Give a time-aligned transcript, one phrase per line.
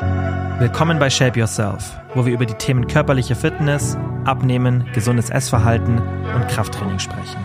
[0.00, 6.48] Willkommen bei Shape Yourself, wo wir über die Themen körperliche Fitness, Abnehmen, gesundes Essverhalten und
[6.48, 7.36] Krafttraining sprechen.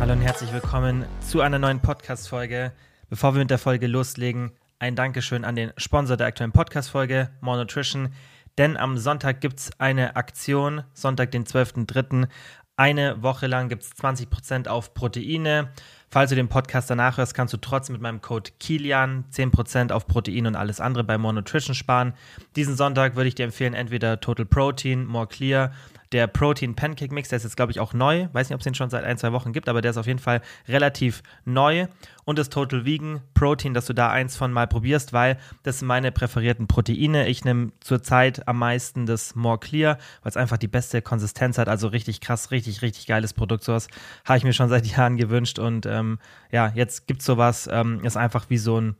[0.00, 2.72] Hallo und herzlich willkommen zu einer neuen Podcast-Folge.
[3.10, 7.58] Bevor wir mit der Folge loslegen, ein Dankeschön an den Sponsor der aktuellen Podcast-Folge, More
[7.58, 8.14] Nutrition.
[8.56, 12.28] Denn am Sonntag gibt es eine Aktion, Sonntag, den 12.03.
[12.76, 15.70] Eine Woche lang gibt es 20% auf Proteine.
[16.10, 20.08] Falls du den Podcast danach hörst, kannst du trotzdem mit meinem Code Kilian 10% auf
[20.08, 22.14] Protein und alles andere bei More Nutrition sparen.
[22.56, 25.70] Diesen Sonntag würde ich dir empfehlen, entweder Total Protein, More Clear
[26.14, 28.28] der Protein Pancake Mix, der ist jetzt, glaube ich, auch neu.
[28.32, 30.06] Weiß nicht, ob es den schon seit ein, zwei Wochen gibt, aber der ist auf
[30.06, 31.88] jeden Fall relativ neu.
[32.24, 35.88] Und das Total Vegan Protein, dass du da eins von mal probierst, weil das sind
[35.88, 37.26] meine präferierten Proteine.
[37.26, 41.68] Ich nehme zurzeit am meisten das More Clear, weil es einfach die beste Konsistenz hat.
[41.68, 43.64] Also richtig krass, richtig, richtig geiles Produkt.
[43.64, 43.88] Sowas
[44.24, 45.58] habe ich mir schon seit Jahren gewünscht.
[45.58, 46.20] Und ähm,
[46.52, 47.68] ja, jetzt gibt es sowas.
[47.70, 48.94] Ähm, ist einfach wie so ein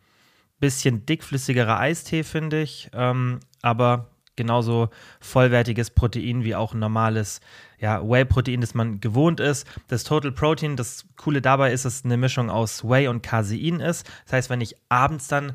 [0.58, 2.90] bisschen dickflüssigerer Eistee, finde ich.
[2.92, 4.88] Ähm, aber genauso
[5.20, 7.40] vollwertiges Protein wie auch ein normales
[7.78, 9.66] ja, Whey-Protein, das man gewohnt ist.
[9.88, 13.80] Das Total Protein, das Coole dabei ist, dass es eine Mischung aus Whey und Casein
[13.80, 14.10] ist.
[14.24, 15.54] Das heißt, wenn ich abends dann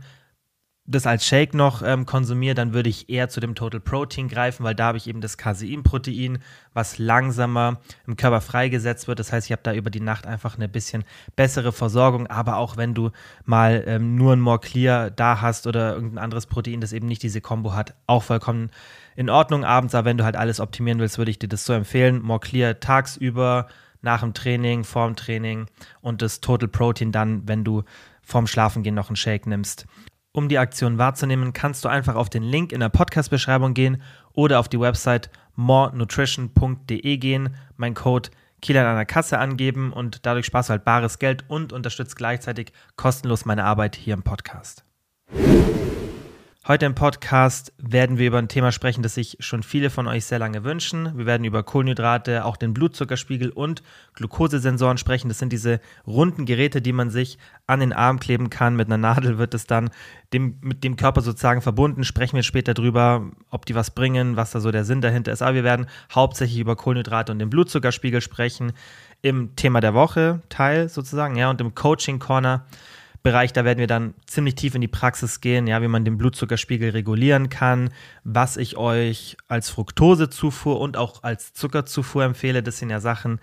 [0.90, 4.64] das als Shake noch ähm, konsumiere, dann würde ich eher zu dem Total Protein greifen,
[4.64, 6.40] weil da habe ich eben das Casein-Protein,
[6.74, 9.20] was langsamer im Körper freigesetzt wird.
[9.20, 11.04] Das heißt, ich habe da über die Nacht einfach eine bisschen
[11.36, 12.26] bessere Versorgung.
[12.26, 13.12] Aber auch wenn du
[13.46, 17.22] mal ähm, nur ein More Clear da hast oder irgendein anderes Protein, das eben nicht
[17.22, 18.72] diese Kombo hat, auch vollkommen
[19.16, 19.94] in Ordnung abends.
[19.94, 22.20] Aber wenn du halt alles optimieren willst, würde ich dir das so empfehlen.
[22.24, 23.68] More Clear tagsüber,
[24.02, 25.68] nach dem Training, vorm Training
[26.02, 27.84] und das Total Protein dann, wenn du
[28.22, 29.86] vorm Schlafengehen noch einen Shake nimmst.
[30.32, 34.02] Um die Aktion wahrzunehmen, kannst du einfach auf den Link in der Podcast-Beschreibung gehen
[34.34, 38.30] oder auf die Website morenutrition.de gehen, mein Code
[38.62, 42.74] Kieler an der Kasse angeben und dadurch sparst du halt bares Geld und unterstützt gleichzeitig
[42.96, 44.84] kostenlos meine Arbeit hier im Podcast.
[46.68, 50.26] Heute im Podcast werden wir über ein Thema sprechen, das sich schon viele von euch
[50.26, 51.18] sehr lange wünschen.
[51.18, 53.82] Wir werden über Kohlenhydrate, auch den Blutzuckerspiegel und
[54.14, 55.30] Glukosesensoren sprechen.
[55.30, 58.76] Das sind diese runden Geräte, die man sich an den Arm kleben kann.
[58.76, 59.90] Mit einer Nadel wird es dann
[60.34, 62.04] dem, mit dem Körper sozusagen verbunden.
[62.04, 65.42] Sprechen wir später drüber, ob die was bringen, was da so der Sinn dahinter ist.
[65.42, 68.74] Aber wir werden hauptsächlich über Kohlenhydrate und den Blutzuckerspiegel sprechen.
[69.22, 72.66] Im Thema der Woche Teil sozusagen, ja, und im Coaching Corner
[73.22, 76.18] Bereich, da werden wir dann ziemlich tief in die Praxis gehen, ja, wie man den
[76.18, 77.90] Blutzuckerspiegel regulieren kann,
[78.24, 82.64] was ich euch als Fruktosezufuhr und auch als Zuckerzufuhr empfehle.
[82.64, 83.40] Das sind ja Sachen,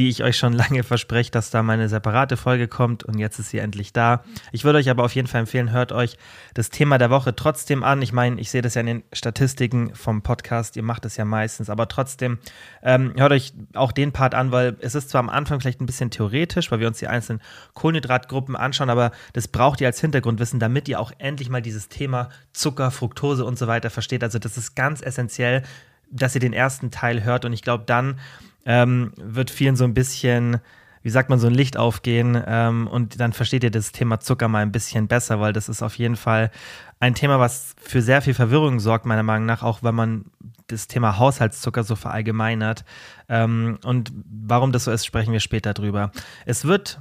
[0.00, 3.50] die ich euch schon lange verspreche, dass da meine separate Folge kommt und jetzt ist
[3.50, 4.24] sie endlich da.
[4.50, 6.16] Ich würde euch aber auf jeden Fall empfehlen, hört euch
[6.54, 8.00] das Thema der Woche trotzdem an.
[8.00, 11.26] Ich meine, ich sehe das ja in den Statistiken vom Podcast, ihr macht es ja
[11.26, 12.38] meistens, aber trotzdem
[12.82, 15.86] ähm, hört euch auch den Part an, weil es ist zwar am Anfang vielleicht ein
[15.86, 17.42] bisschen theoretisch, weil wir uns die einzelnen
[17.74, 22.30] Kohlenhydratgruppen anschauen, aber das braucht ihr als Hintergrundwissen, damit ihr auch endlich mal dieses Thema
[22.54, 24.24] Zucker, Fructose und so weiter versteht.
[24.24, 25.62] Also das ist ganz essentiell,
[26.10, 28.18] dass ihr den ersten Teil hört und ich glaube, dann
[28.64, 30.58] ähm, wird vielen so ein bisschen,
[31.02, 34.48] wie sagt man, so ein Licht aufgehen ähm, und dann versteht ihr das Thema Zucker
[34.48, 36.50] mal ein bisschen besser, weil das ist auf jeden Fall
[36.98, 40.24] ein Thema, was für sehr viel Verwirrung sorgt, meiner Meinung nach, auch wenn man
[40.66, 42.84] das Thema Haushaltszucker so verallgemeinert.
[43.28, 46.12] Ähm, und warum das so ist, sprechen wir später drüber.
[46.46, 47.00] Es wird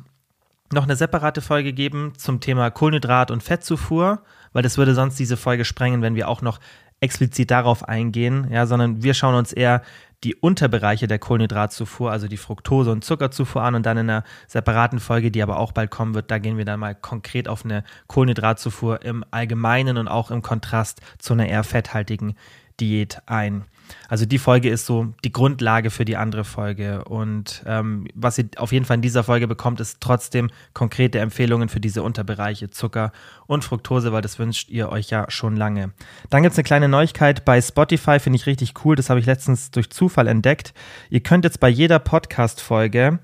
[0.71, 5.37] noch eine separate Folge geben zum Thema Kohlenhydrat- und Fettzufuhr, weil das würde sonst diese
[5.37, 6.59] Folge sprengen, wenn wir auch noch
[7.01, 9.81] explizit darauf eingehen, ja, sondern wir schauen uns eher
[10.23, 14.99] die Unterbereiche der Kohlenhydratzufuhr, also die Fructose- und Zuckerzufuhr an und dann in einer separaten
[14.99, 17.83] Folge, die aber auch bald kommen wird, da gehen wir dann mal konkret auf eine
[18.07, 22.35] Kohlenhydratzufuhr im Allgemeinen und auch im Kontrast zu einer eher fetthaltigen
[22.79, 23.65] Diät ein.
[24.07, 27.03] Also die Folge ist so die Grundlage für die andere Folge.
[27.05, 31.69] Und ähm, was ihr auf jeden Fall in dieser Folge bekommt, ist trotzdem konkrete Empfehlungen
[31.69, 33.11] für diese Unterbereiche Zucker
[33.47, 35.91] und Fructose, weil das wünscht ihr euch ja schon lange.
[36.29, 38.95] Dann gibt es eine kleine Neuigkeit bei Spotify, finde ich richtig cool.
[38.95, 40.73] Das habe ich letztens durch Zufall entdeckt.
[41.09, 43.19] Ihr könnt jetzt bei jeder Podcast-Folge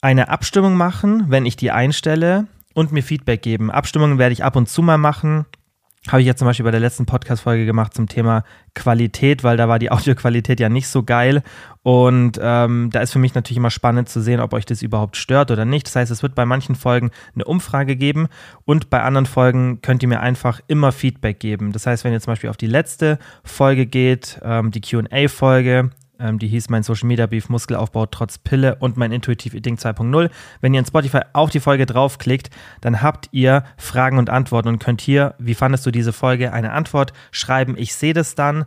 [0.00, 3.70] eine Abstimmung machen, wenn ich die einstelle und mir Feedback geben.
[3.70, 5.46] Abstimmungen werde ich ab und zu mal machen.
[6.08, 8.44] Habe ich ja zum Beispiel bei der letzten Podcast-Folge gemacht zum Thema
[8.74, 11.42] Qualität, weil da war die Audioqualität ja nicht so geil.
[11.82, 15.16] Und ähm, da ist für mich natürlich immer spannend zu sehen, ob euch das überhaupt
[15.16, 15.86] stört oder nicht.
[15.86, 18.28] Das heißt, es wird bei manchen Folgen eine Umfrage geben
[18.64, 21.72] und bei anderen Folgen könnt ihr mir einfach immer Feedback geben.
[21.72, 26.38] Das heißt, wenn ihr zum Beispiel auf die letzte Folge geht, ähm, die QA-Folge, ähm,
[26.38, 30.30] die hieß mein Social Media Beef Muskelaufbau trotz Pille und mein Intuitive Eating 2.0.
[30.60, 34.78] Wenn ihr in Spotify auf die Folge draufklickt, dann habt ihr Fragen und Antworten und
[34.78, 37.76] könnt hier, wie fandest du diese Folge, eine Antwort schreiben.
[37.78, 38.64] Ich sehe das dann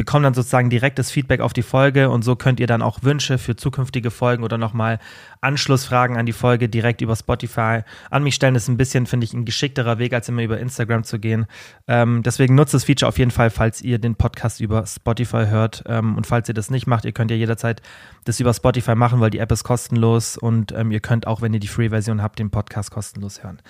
[0.00, 3.36] bekomme dann sozusagen direktes Feedback auf die Folge und so könnt ihr dann auch Wünsche
[3.36, 4.98] für zukünftige Folgen oder nochmal
[5.42, 8.54] Anschlussfragen an die Folge direkt über Spotify an mich stellen.
[8.54, 11.44] Das ist ein bisschen, finde ich, ein geschickterer Weg, als immer über Instagram zu gehen.
[11.86, 15.82] Ähm, deswegen nutzt das Feature auf jeden Fall, falls ihr den Podcast über Spotify hört.
[15.84, 17.82] Ähm, und falls ihr das nicht macht, ihr könnt ja jederzeit
[18.24, 21.52] das über Spotify machen, weil die App ist kostenlos und ähm, ihr könnt auch, wenn
[21.52, 23.60] ihr die Free-Version habt, den Podcast kostenlos hören.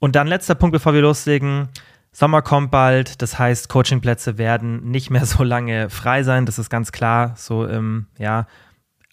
[0.00, 1.70] Und dann letzter Punkt, bevor wir loslegen.
[2.18, 6.70] Sommer kommt bald, das heißt, Coachingplätze werden nicht mehr so lange frei sein, das ist
[6.70, 7.34] ganz klar.
[7.36, 8.46] So im, ja,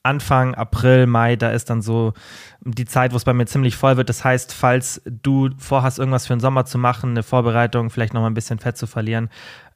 [0.03, 2.13] Anfang April, Mai, da ist dann so
[2.61, 4.07] die Zeit, wo es bei mir ziemlich voll wird.
[4.07, 8.21] Das heißt, falls du vorhast, irgendwas für den Sommer zu machen, eine Vorbereitung, vielleicht noch
[8.21, 9.29] mal ein bisschen Fett zu verlieren,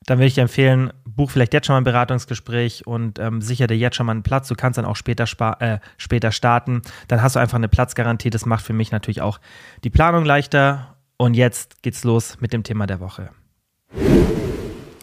[0.06, 3.68] dann würde ich dir empfehlen, buch vielleicht jetzt schon mal ein Beratungsgespräch und ähm, sicher
[3.68, 4.48] dir jetzt schon mal einen Platz.
[4.48, 5.26] Du kannst dann auch später,
[5.60, 6.82] äh, später starten.
[7.10, 8.30] Dann hast du einfach eine Platzgarantie.
[8.30, 9.42] Das macht für mich natürlich auch
[9.84, 13.31] die Planung leichter und jetzt geht's los mit dem Thema der Woche.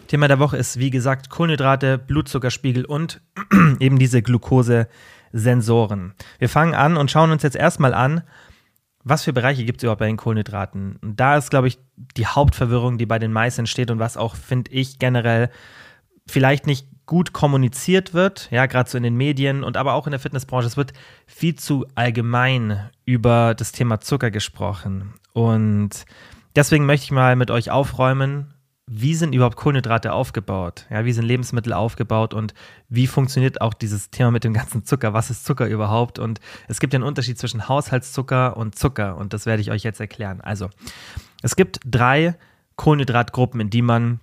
[0.07, 3.21] Thema der Woche ist, wie gesagt, Kohlenhydrate, Blutzuckerspiegel und
[3.79, 6.13] eben diese Glukosesensoren.
[6.39, 8.21] Wir fangen an und schauen uns jetzt erstmal an,
[9.03, 10.97] was für Bereiche gibt es überhaupt bei den Kohlenhydraten.
[11.01, 14.35] Und da ist, glaube ich, die Hauptverwirrung, die bei den meisten entsteht und was auch,
[14.35, 15.49] finde ich, generell
[16.27, 20.11] vielleicht nicht gut kommuniziert wird, ja, gerade so in den Medien und aber auch in
[20.11, 20.67] der Fitnessbranche.
[20.67, 20.93] Es wird
[21.27, 25.13] viel zu allgemein über das Thema Zucker gesprochen.
[25.35, 26.05] Und
[26.55, 28.53] deswegen möchte ich mal mit euch aufräumen,
[28.87, 30.85] wie sind überhaupt Kohlenhydrate aufgebaut?
[30.89, 32.53] Ja, wie sind Lebensmittel aufgebaut und
[32.87, 35.13] wie funktioniert auch dieses Thema mit dem ganzen Zucker?
[35.13, 36.19] Was ist Zucker überhaupt?
[36.19, 36.39] Und
[36.69, 39.99] es gibt ja einen Unterschied zwischen Haushaltszucker und Zucker und das werde ich euch jetzt
[39.99, 40.39] erklären.
[40.39, 40.69] Also,
[41.41, 42.35] es gibt drei
[42.77, 44.21] Kohlenhydratgruppen, in die man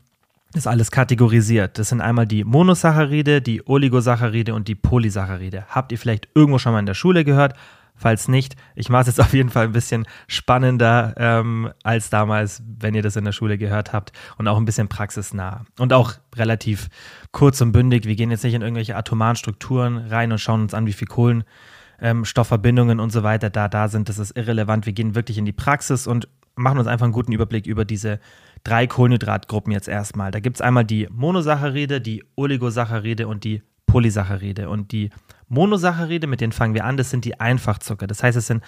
[0.55, 1.79] das alles kategorisiert.
[1.79, 5.67] Das sind einmal die Monosaccharide, die Oligosaccharide und die Polysaccharide.
[5.69, 7.55] Habt ihr vielleicht irgendwo schon mal in der Schule gehört?
[7.95, 12.63] Falls nicht, ich mache es jetzt auf jeden Fall ein bisschen spannender ähm, als damals,
[12.67, 16.15] wenn ihr das in der Schule gehört habt und auch ein bisschen praxisnah und auch
[16.35, 16.89] relativ
[17.31, 18.07] kurz und bündig.
[18.07, 21.09] Wir gehen jetzt nicht in irgendwelche atomaren Strukturen rein und schauen uns an, wie viel
[21.09, 24.09] Kohlenstoffverbindungen ähm, und so weiter da da sind.
[24.09, 24.87] Das ist irrelevant.
[24.87, 28.21] Wir gehen wirklich in die Praxis und machen uns einfach einen guten Überblick über diese
[28.65, 30.31] drei Kohlenhydratgruppen jetzt erstmal.
[30.31, 33.63] Da gibt es einmal die Monosaccharide, die Oligosaccharide und die
[33.93, 34.71] Polysaccharide.
[34.71, 35.11] Und die
[35.49, 38.07] Monosaccharide, mit denen fangen wir an, das sind die Einfachzucker.
[38.07, 38.65] Das heißt, es sind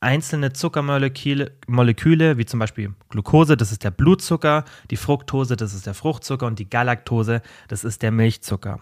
[0.00, 5.86] einzelne Zuckermoleküle, Moleküle, wie zum Beispiel Glucose, das ist der Blutzucker, die Fructose, das ist
[5.86, 8.78] der Fruchtzucker und die Galaktose, das ist der Milchzucker.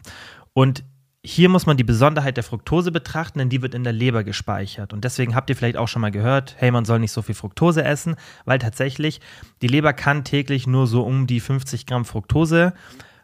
[0.53, 0.85] Und
[1.25, 4.93] hier muss man die Besonderheit der Fructose betrachten, denn die wird in der Leber gespeichert.
[4.93, 7.35] Und deswegen habt ihr vielleicht auch schon mal gehört, hey, man soll nicht so viel
[7.35, 9.21] Fructose essen, weil tatsächlich
[9.63, 12.75] die Leber kann täglich nur so um die 50 Gramm Fructose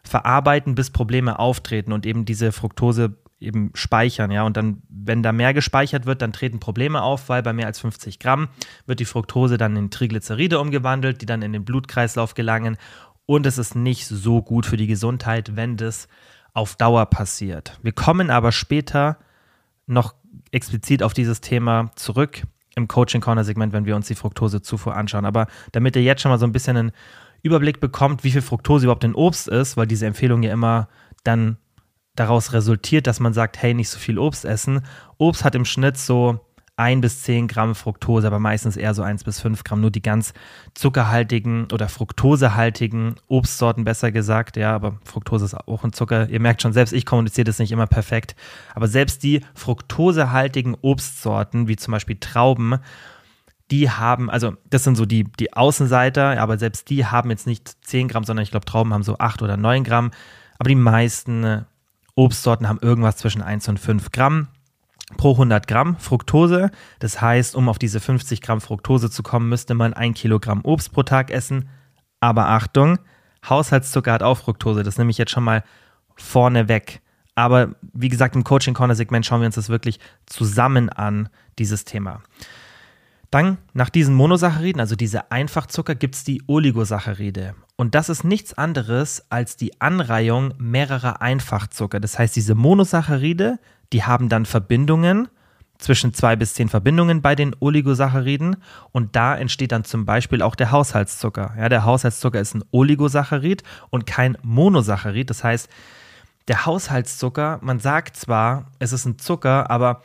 [0.03, 4.43] verarbeiten, bis Probleme auftreten und eben diese Fructose eben speichern, ja.
[4.43, 7.79] Und dann, wenn da mehr gespeichert wird, dann treten Probleme auf, weil bei mehr als
[7.79, 8.47] 50 Gramm
[8.85, 12.77] wird die Fructose dann in Triglyceride umgewandelt, die dann in den Blutkreislauf gelangen.
[13.25, 16.07] Und es ist nicht so gut für die Gesundheit, wenn das
[16.53, 17.79] auf Dauer passiert.
[17.81, 19.17] Wir kommen aber später
[19.85, 20.13] noch
[20.51, 22.43] explizit auf dieses Thema zurück
[22.75, 25.25] im Coaching Corner Segment, wenn wir uns die Fructosezufuhr anschauen.
[25.25, 26.91] Aber damit ihr jetzt schon mal so ein bisschen einen
[27.43, 30.87] Überblick bekommt, wie viel Fructose überhaupt in Obst ist, weil diese Empfehlung ja immer
[31.23, 31.57] dann
[32.15, 34.81] daraus resultiert, dass man sagt, hey, nicht so viel Obst essen.
[35.17, 36.39] Obst hat im Schnitt so
[36.75, 39.81] 1 bis 10 Gramm Fructose, aber meistens eher so 1 bis 5 Gramm.
[39.81, 40.33] Nur die ganz
[40.73, 44.57] zuckerhaltigen oder fruktosehaltigen Obstsorten, besser gesagt.
[44.57, 46.29] Ja, aber Fructose ist auch ein Zucker.
[46.29, 48.35] Ihr merkt schon, selbst ich kommuniziere das nicht immer perfekt.
[48.73, 52.79] Aber selbst die fruktosehaltigen Obstsorten, wie zum Beispiel Trauben,
[53.71, 57.85] die haben, also das sind so die, die Außenseiter, aber selbst die haben jetzt nicht
[57.85, 60.11] 10 Gramm, sondern ich glaube, Trauben haben so 8 oder 9 Gramm.
[60.59, 61.65] Aber die meisten
[62.15, 64.47] Obstsorten haben irgendwas zwischen 1 und 5 Gramm
[65.17, 66.71] pro 100 Gramm Fructose.
[66.99, 70.91] Das heißt, um auf diese 50 Gramm Fructose zu kommen, müsste man ein Kilogramm Obst
[70.91, 71.69] pro Tag essen.
[72.19, 72.99] Aber Achtung,
[73.47, 74.83] Haushaltszucker hat auch Fructose.
[74.83, 75.63] Das nehme ich jetzt schon mal
[76.15, 77.01] vorne weg.
[77.35, 81.83] Aber wie gesagt, im Coaching Corner Segment schauen wir uns das wirklich zusammen an, dieses
[81.83, 82.21] Thema.
[83.33, 87.55] Dann nach diesen Monosacchariden, also diese Einfachzucker, gibt es die Oligosaccharide.
[87.75, 91.99] Und das ist nichts anderes als die Anreihung mehrerer Einfachzucker.
[91.99, 93.57] Das heißt, diese Monosaccharide,
[93.91, 95.29] die haben dann Verbindungen,
[95.79, 98.57] zwischen zwei bis zehn Verbindungen bei den Oligosacchariden
[98.91, 101.55] und da entsteht dann zum Beispiel auch der Haushaltszucker.
[101.57, 105.31] Ja, der Haushaltszucker ist ein Oligosaccharid und kein Monosaccharid.
[105.31, 105.69] Das heißt,
[106.47, 110.03] der Haushaltszucker, man sagt zwar, es ist ein Zucker, aber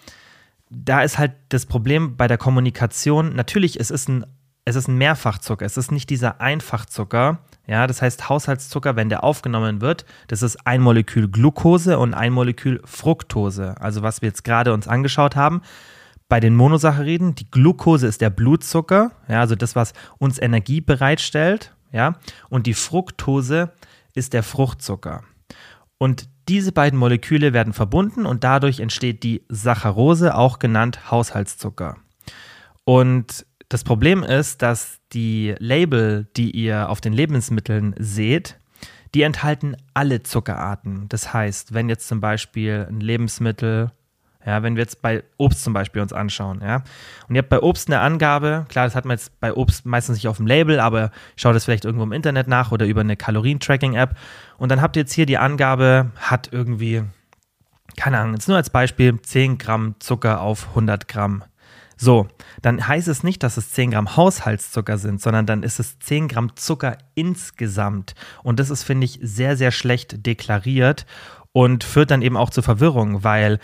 [0.70, 3.34] da ist halt das Problem bei der Kommunikation.
[3.34, 4.26] Natürlich, es ist ein,
[4.64, 9.24] es ist ein Mehrfachzucker, es ist nicht dieser Einfachzucker, ja, das heißt, Haushaltszucker, wenn der
[9.24, 13.74] aufgenommen wird, das ist ein Molekül Glucose und ein Molekül Fructose.
[13.78, 15.60] Also was wir jetzt gerade uns angeschaut haben.
[16.30, 21.74] Bei den Monosacchariden, die Glucose ist der Blutzucker, ja, also das, was uns Energie bereitstellt,
[21.92, 23.70] ja, und die Fructose
[24.14, 25.22] ist der Fruchtzucker.
[25.98, 31.96] Und diese beiden Moleküle werden verbunden und dadurch entsteht die Saccharose, auch genannt Haushaltszucker.
[32.84, 38.58] Und das Problem ist, dass die Label, die ihr auf den Lebensmitteln seht,
[39.14, 41.08] die enthalten alle Zuckerarten.
[41.08, 43.90] Das heißt, wenn jetzt zum Beispiel ein Lebensmittel
[44.46, 46.82] ja, wenn wir jetzt bei Obst zum Beispiel uns anschauen, ja.
[47.28, 50.16] Und ihr habt bei Obst eine Angabe, klar, das hat man jetzt bei Obst meistens
[50.16, 53.16] nicht auf dem Label, aber schaut es vielleicht irgendwo im Internet nach oder über eine
[53.16, 54.16] Kalorien-Tracking-App.
[54.56, 57.02] Und dann habt ihr jetzt hier die Angabe, hat irgendwie,
[57.96, 61.44] keine Ahnung, jetzt nur als Beispiel 10 Gramm Zucker auf 100 Gramm.
[62.00, 62.28] So,
[62.62, 66.28] dann heißt es nicht, dass es 10 Gramm Haushaltszucker sind, sondern dann ist es 10
[66.28, 68.14] Gramm Zucker insgesamt.
[68.44, 71.06] Und das ist, finde ich, sehr, sehr schlecht deklariert
[71.50, 73.58] und führt dann eben auch zu Verwirrung, weil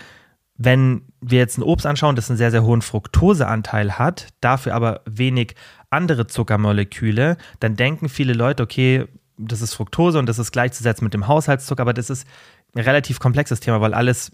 [0.57, 5.01] wenn wir jetzt ein Obst anschauen, das einen sehr, sehr hohen Fructoseanteil hat, dafür aber
[5.05, 5.55] wenig
[5.91, 9.07] andere Zuckermoleküle, dann denken viele Leute, okay,
[9.37, 12.27] das ist Fructose und das ist gleichzusetzen mit dem Haushaltszucker, aber das ist
[12.75, 14.33] ein relativ komplexes Thema, weil alles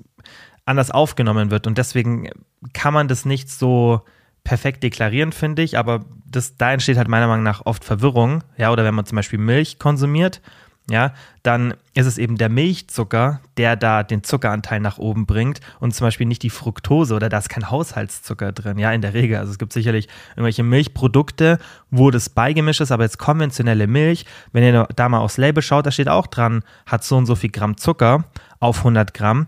[0.67, 1.67] anders aufgenommen wird.
[1.67, 2.31] Und deswegen
[2.75, 4.03] kann man das nicht so
[4.45, 8.71] perfekt deklarieren, finde ich, aber das, da entsteht halt meiner Meinung nach oft Verwirrung, ja,
[8.71, 10.41] oder wenn man zum Beispiel Milch konsumiert
[10.89, 15.95] ja, dann ist es eben der Milchzucker, der da den Zuckeranteil nach oben bringt und
[15.95, 19.39] zum Beispiel nicht die Fructose oder da ist kein Haushaltszucker drin, ja, in der Regel.
[19.39, 21.59] Also es gibt sicherlich irgendwelche Milchprodukte,
[21.91, 25.87] wo das beigemischt ist, aber jetzt konventionelle Milch, wenn ihr da mal aufs Label schaut,
[25.87, 28.25] da steht auch dran, hat so und so viel Gramm Zucker
[28.59, 29.47] auf 100 Gramm,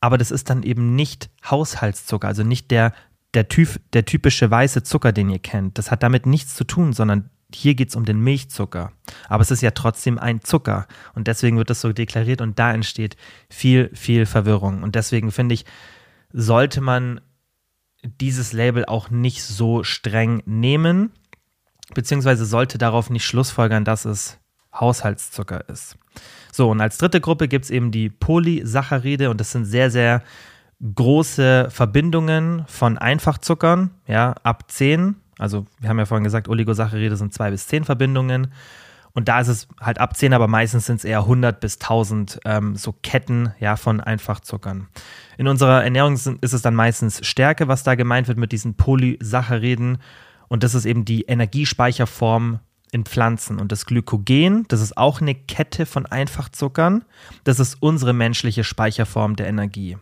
[0.00, 2.92] aber das ist dann eben nicht Haushaltszucker, also nicht der,
[3.34, 5.78] der, typ, der typische weiße Zucker, den ihr kennt.
[5.78, 8.92] Das hat damit nichts zu tun, sondern hier geht es um den Milchzucker.
[9.28, 10.86] Aber es ist ja trotzdem ein Zucker.
[11.14, 13.16] Und deswegen wird das so deklariert und da entsteht
[13.48, 14.82] viel, viel Verwirrung.
[14.82, 15.64] Und deswegen finde ich,
[16.32, 17.20] sollte man
[18.02, 21.12] dieses Label auch nicht so streng nehmen,
[21.94, 24.38] beziehungsweise sollte darauf nicht schlussfolgern, dass es
[24.74, 25.96] Haushaltszucker ist.
[26.52, 30.22] So, und als dritte Gruppe gibt es eben die Polysaccharide und das sind sehr, sehr
[30.94, 37.34] große Verbindungen von Einfachzuckern, ja, ab 10 also wir haben ja vorhin gesagt, Oligosaccharide sind
[37.34, 38.52] zwei bis zehn Verbindungen.
[39.14, 42.40] Und da ist es halt ab 10, aber meistens sind es eher 100 bis 1000
[42.44, 44.88] ähm, so Ketten ja, von Einfachzuckern.
[45.38, 49.98] In unserer Ernährung ist es dann meistens Stärke, was da gemeint wird mit diesen Polysacchariden.
[50.48, 52.58] Und das ist eben die Energiespeicherform
[52.90, 53.60] in Pflanzen.
[53.60, 57.04] Und das Glykogen, das ist auch eine Kette von Einfachzuckern.
[57.44, 59.96] Das ist unsere menschliche Speicherform der Energie.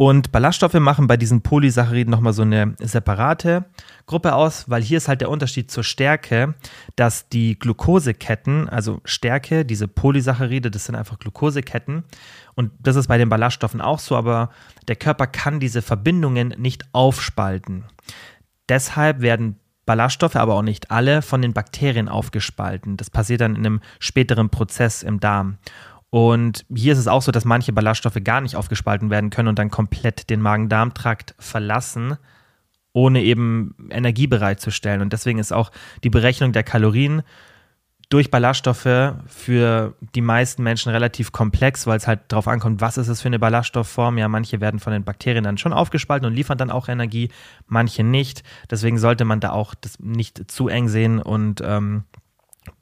[0.00, 3.66] Und Ballaststoffe machen bei diesen Polysacchariden nochmal so eine separate
[4.06, 6.54] Gruppe aus, weil hier ist halt der Unterschied zur Stärke,
[6.96, 12.04] dass die Glukoseketten, also Stärke, diese Polysaccharide, das sind einfach Glukoseketten.
[12.54, 14.48] Und das ist bei den Ballaststoffen auch so, aber
[14.88, 17.84] der Körper kann diese Verbindungen nicht aufspalten.
[18.70, 22.96] Deshalb werden Ballaststoffe, aber auch nicht alle, von den Bakterien aufgespalten.
[22.96, 25.58] Das passiert dann in einem späteren Prozess im Darm.
[26.10, 29.58] Und hier ist es auch so, dass manche Ballaststoffe gar nicht aufgespalten werden können und
[29.58, 32.16] dann komplett den Magen-Darm-Trakt verlassen,
[32.92, 35.00] ohne eben Energie bereitzustellen.
[35.00, 35.70] Und deswegen ist auch
[36.02, 37.22] die Berechnung der Kalorien
[38.10, 43.06] durch Ballaststoffe für die meisten Menschen relativ komplex, weil es halt darauf ankommt, was ist
[43.06, 44.18] es für eine Ballaststoffform.
[44.18, 47.30] Ja, manche werden von den Bakterien dann schon aufgespalten und liefern dann auch Energie,
[47.68, 48.42] manche nicht.
[48.68, 52.02] Deswegen sollte man da auch das nicht zu eng sehen und ähm,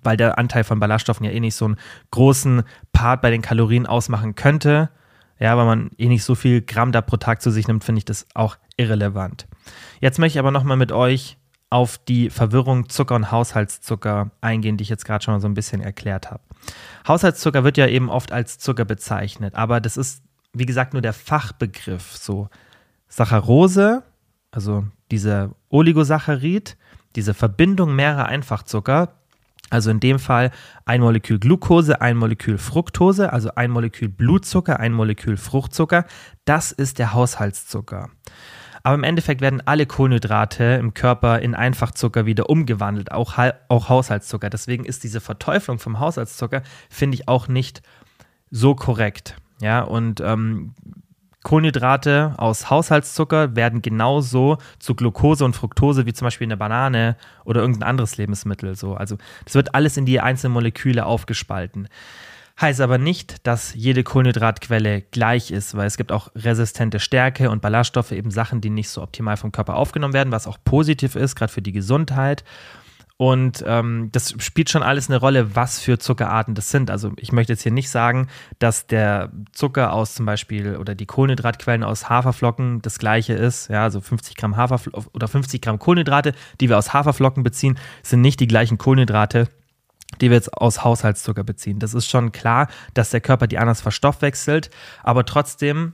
[0.03, 1.77] weil der Anteil von Ballaststoffen ja eh nicht so einen
[2.11, 4.91] großen Part bei den Kalorien ausmachen könnte.
[5.41, 8.01] Ja, weil man eh nicht so viel Gramm da pro Tag zu sich nimmt, finde
[8.01, 9.47] ich das auch irrelevant.
[10.01, 11.37] Jetzt möchte ich aber nochmal mit euch
[11.71, 15.55] auf die Verwirrung Zucker und Haushaltszucker eingehen, die ich jetzt gerade schon mal so ein
[15.55, 16.43] bisschen erklärt habe.
[17.07, 21.13] Haushaltszucker wird ja eben oft als Zucker bezeichnet, aber das ist, wie gesagt, nur der
[21.13, 22.17] Fachbegriff.
[22.17, 22.49] So
[23.09, 24.03] Saccharose,
[24.51, 26.77] also diese Oligosaccharid,
[27.17, 29.15] diese Verbindung mehrerer Einfachzucker,
[29.71, 30.51] also in dem Fall
[30.85, 36.07] ein Molekül Glucose, ein Molekül Fructose, also ein Molekül Blutzucker, ein Molekül Fruchtzucker.
[36.45, 38.11] Das ist der Haushaltszucker.
[38.83, 43.37] Aber im Endeffekt werden alle Kohlenhydrate im Körper in Einfachzucker wieder umgewandelt, auch,
[43.69, 44.49] auch Haushaltszucker.
[44.49, 47.83] Deswegen ist diese Verteuflung vom Haushaltszucker, finde ich, auch nicht
[48.51, 49.37] so korrekt.
[49.61, 50.75] Ja, und ähm,
[51.45, 57.61] Kohlenhydrate aus Haushaltszucker werden genauso zu Glucose und Fructose wie zum Beispiel eine Banane oder
[57.61, 58.75] irgendein anderes Lebensmittel.
[58.75, 58.95] So.
[58.95, 61.89] Also das wird alles in die einzelnen Moleküle aufgespalten.
[62.61, 67.63] Heißt aber nicht, dass jede Kohlenhydratquelle gleich ist, weil es gibt auch resistente Stärke und
[67.63, 71.37] Ballaststoffe, eben Sachen, die nicht so optimal vom Körper aufgenommen werden, was auch positiv ist,
[71.37, 72.43] gerade für die Gesundheit.
[73.19, 76.89] Und ähm, das spielt schon alles eine Rolle, was für Zuckerarten das sind.
[76.89, 78.29] Also ich möchte jetzt hier nicht sagen,
[78.61, 83.71] dass der Zucker aus zum Beispiel oder die Kohlenhydratquellen aus Haferflocken das gleiche ist.
[83.71, 88.21] Ja, also 50 Gramm Haferflocken oder 50 Gramm Kohlenhydrate, die wir aus Haferflocken beziehen, sind
[88.21, 89.49] nicht die gleichen Kohlenhydrate
[90.23, 91.81] die wir jetzt aus Haushaltszucker beziehen.
[91.81, 94.71] Das ist schon klar, dass der Körper die anders verstoffwechselt,
[95.03, 95.93] aber trotzdem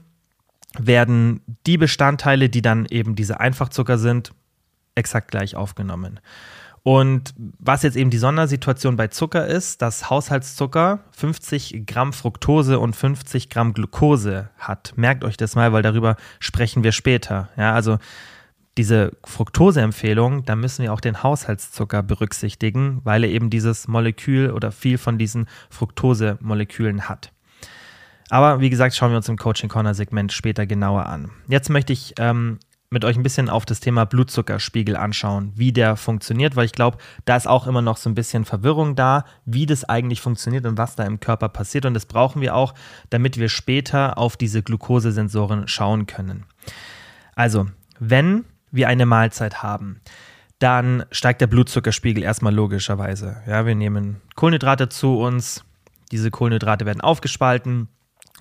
[0.79, 4.31] werden die Bestandteile, die dann eben diese Einfachzucker sind,
[4.95, 6.21] exakt gleich aufgenommen.
[6.87, 12.95] Und was jetzt eben die Sondersituation bei Zucker ist, dass Haushaltszucker 50 Gramm Fructose und
[12.95, 14.93] 50 Gramm Glucose hat.
[14.95, 17.49] Merkt euch das mal, weil darüber sprechen wir später.
[17.57, 17.97] Ja, also
[18.77, 24.71] diese Fructose-Empfehlung, da müssen wir auch den Haushaltszucker berücksichtigen, weil er eben dieses Molekül oder
[24.71, 27.31] viel von diesen Fructose-Molekülen hat.
[28.29, 31.31] Aber wie gesagt, schauen wir uns im Coaching Corner Segment später genauer an.
[31.47, 35.95] Jetzt möchte ich ähm, mit euch ein bisschen auf das Thema Blutzuckerspiegel anschauen, wie der
[35.95, 39.65] funktioniert, weil ich glaube, da ist auch immer noch so ein bisschen Verwirrung da, wie
[39.65, 41.85] das eigentlich funktioniert und was da im Körper passiert.
[41.85, 42.73] Und das brauchen wir auch,
[43.09, 46.45] damit wir später auf diese Glukosesensoren schauen können.
[47.35, 47.67] Also,
[47.99, 50.01] wenn wir eine Mahlzeit haben,
[50.59, 53.37] dann steigt der Blutzuckerspiegel erstmal logischerweise.
[53.47, 55.65] Ja, wir nehmen Kohlenhydrate zu uns,
[56.11, 57.89] diese Kohlenhydrate werden aufgespalten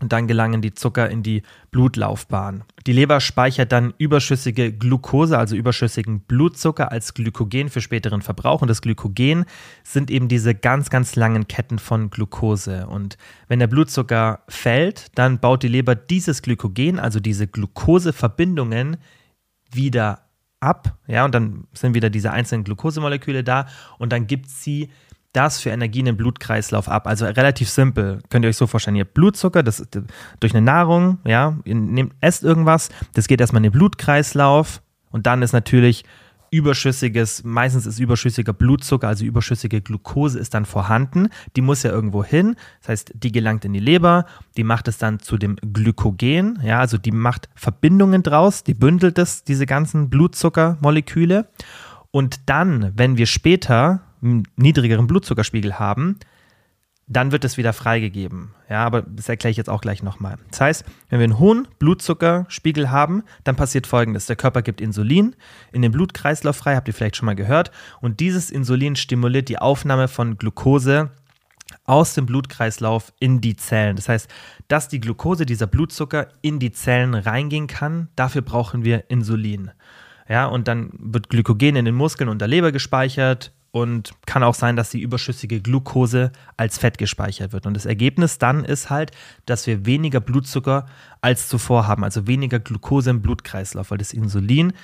[0.00, 2.64] und dann gelangen die Zucker in die Blutlaufbahn.
[2.86, 8.60] Die Leber speichert dann überschüssige Glucose, also überschüssigen Blutzucker als Glykogen für späteren Verbrauch.
[8.60, 9.44] Und das Glykogen
[9.84, 12.86] sind eben diese ganz, ganz langen Ketten von Glucose.
[12.88, 18.96] Und wenn der Blutzucker fällt, dann baut die Leber dieses Glykogen, also diese Glucoseverbindungen,
[19.72, 20.24] wieder
[20.60, 23.66] ab, ja, und dann sind wieder diese einzelnen Glukosemoleküle da
[23.98, 24.90] und dann gibt sie
[25.34, 27.06] das für Energie in den Blutkreislauf ab.
[27.06, 28.96] Also relativ simpel, könnt ihr euch so vorstellen.
[28.96, 29.86] Ihr habt Blutzucker, das
[30.40, 35.26] durch eine Nahrung, ja, ihr nehmt, esst irgendwas, das geht erstmal in den Blutkreislauf und
[35.26, 36.04] dann ist natürlich
[36.54, 41.30] überschüssiges, meistens ist überschüssiger Blutzucker, also überschüssige Glucose ist dann vorhanden.
[41.56, 42.54] Die muss ja irgendwo hin.
[42.80, 44.24] Das heißt, die gelangt in die Leber,
[44.56, 49.18] die macht es dann zu dem Glykogen, ja, also die macht Verbindungen draus, die bündelt
[49.18, 51.48] es, diese ganzen Blutzuckermoleküle.
[52.12, 56.18] Und dann, wenn wir später einen niedrigeren Blutzuckerspiegel haben,
[57.06, 58.54] dann wird es wieder freigegeben.
[58.70, 60.38] Ja, aber das erkläre ich jetzt auch gleich nochmal.
[60.50, 64.26] Das heißt, wenn wir einen hohen Blutzuckerspiegel haben, dann passiert folgendes.
[64.26, 65.36] Der Körper gibt Insulin
[65.72, 67.70] in den Blutkreislauf frei, habt ihr vielleicht schon mal gehört.
[68.00, 71.10] Und dieses Insulin stimuliert die Aufnahme von Glucose
[71.84, 73.96] aus dem Blutkreislauf in die Zellen.
[73.96, 74.30] Das heißt,
[74.68, 79.70] dass die Glucose, dieser Blutzucker, in die Zellen reingehen kann, dafür brauchen wir Insulin.
[80.26, 84.54] Ja, und dann wird Glykogen in den Muskeln und der Leber gespeichert und kann auch
[84.54, 87.66] sein, dass die überschüssige Glucose als Fett gespeichert wird.
[87.66, 89.10] Und das Ergebnis dann ist halt,
[89.46, 90.86] dass wir weniger Blutzucker
[91.20, 94.74] als zuvor haben, also weniger Glucose im Blutkreislauf, weil das Insulin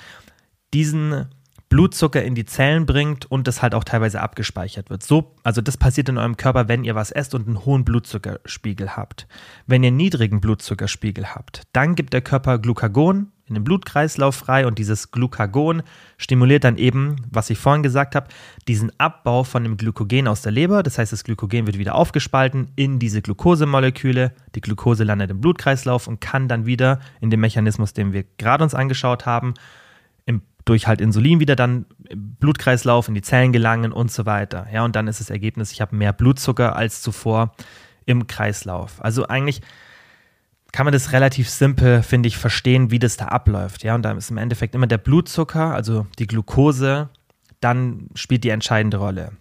[0.73, 1.27] diesen
[1.69, 5.03] Blutzucker in die Zellen bringt und das halt auch teilweise abgespeichert wird.
[5.03, 8.97] So, also das passiert in eurem Körper, wenn ihr was esst und einen hohen Blutzuckerspiegel
[8.97, 9.25] habt.
[9.67, 14.65] Wenn ihr einen niedrigen Blutzuckerspiegel habt, dann gibt der Körper Glucagon in den Blutkreislauf frei
[14.65, 15.83] und dieses Glucagon
[16.17, 18.27] stimuliert dann eben, was ich vorhin gesagt habe,
[18.67, 20.83] diesen Abbau von dem Glykogen aus der Leber.
[20.83, 24.31] Das heißt, das Glykogen wird wieder aufgespalten in diese Glukosemoleküle.
[24.55, 28.63] Die Glucose landet im Blutkreislauf und kann dann wieder in dem Mechanismus, den wir gerade
[28.63, 29.53] uns angeschaut haben,
[30.25, 34.67] im, durch halt Insulin wieder dann im Blutkreislauf in die Zellen gelangen und so weiter.
[34.71, 37.53] Ja, und dann ist das Ergebnis, ich habe mehr Blutzucker als zuvor
[38.05, 39.03] im Kreislauf.
[39.03, 39.61] Also eigentlich
[40.71, 43.83] kann man das relativ simpel, finde ich, verstehen, wie das da abläuft.
[43.83, 47.09] Ja, und da ist im Endeffekt immer der Blutzucker, also die Glucose,
[47.59, 49.33] dann spielt die entscheidende Rolle.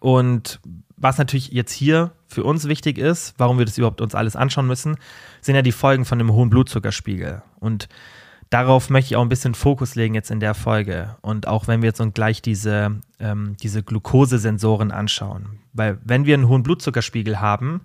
[0.00, 0.60] Und
[0.96, 4.66] was natürlich jetzt hier für uns wichtig ist, warum wir das überhaupt uns alles anschauen
[4.66, 4.96] müssen,
[5.40, 7.42] sind ja die Folgen von dem hohen Blutzuckerspiegel.
[7.60, 7.88] Und
[8.50, 11.16] darauf möchte ich auch ein bisschen Fokus legen jetzt in der Folge.
[11.22, 15.60] Und auch wenn wir jetzt gleich diese, ähm, diese Glukosesensoren anschauen.
[15.72, 17.82] Weil wenn wir einen hohen Blutzuckerspiegel haben,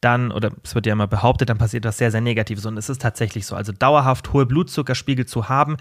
[0.00, 2.66] dann, oder es wird ja immer behauptet, dann passiert was sehr, sehr Negatives.
[2.66, 3.54] Und es ist tatsächlich so.
[3.54, 5.76] Also dauerhaft hohe Blutzuckerspiegel zu haben,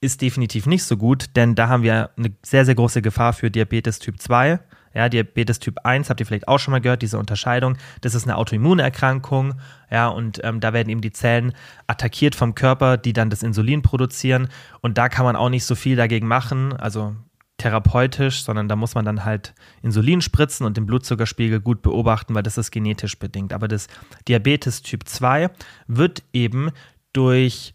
[0.00, 3.50] ist definitiv nicht so gut, denn da haben wir eine sehr, sehr große Gefahr für
[3.50, 4.58] Diabetes Typ 2.
[4.94, 7.78] Ja, Diabetes Typ 1 habt ihr vielleicht auch schon mal gehört, diese Unterscheidung.
[8.00, 9.54] Das ist eine Autoimmunerkrankung.
[9.90, 11.52] Ja, und ähm, da werden eben die Zellen
[11.86, 14.48] attackiert vom Körper, die dann das Insulin produzieren.
[14.80, 16.74] Und da kann man auch nicht so viel dagegen machen.
[16.74, 17.14] Also
[17.58, 22.42] therapeutisch, sondern da muss man dann halt Insulin spritzen und den Blutzuckerspiegel gut beobachten, weil
[22.42, 23.52] das ist genetisch bedingt.
[23.52, 23.86] Aber das
[24.26, 25.50] Diabetes Typ 2
[25.86, 26.70] wird eben
[27.12, 27.74] durch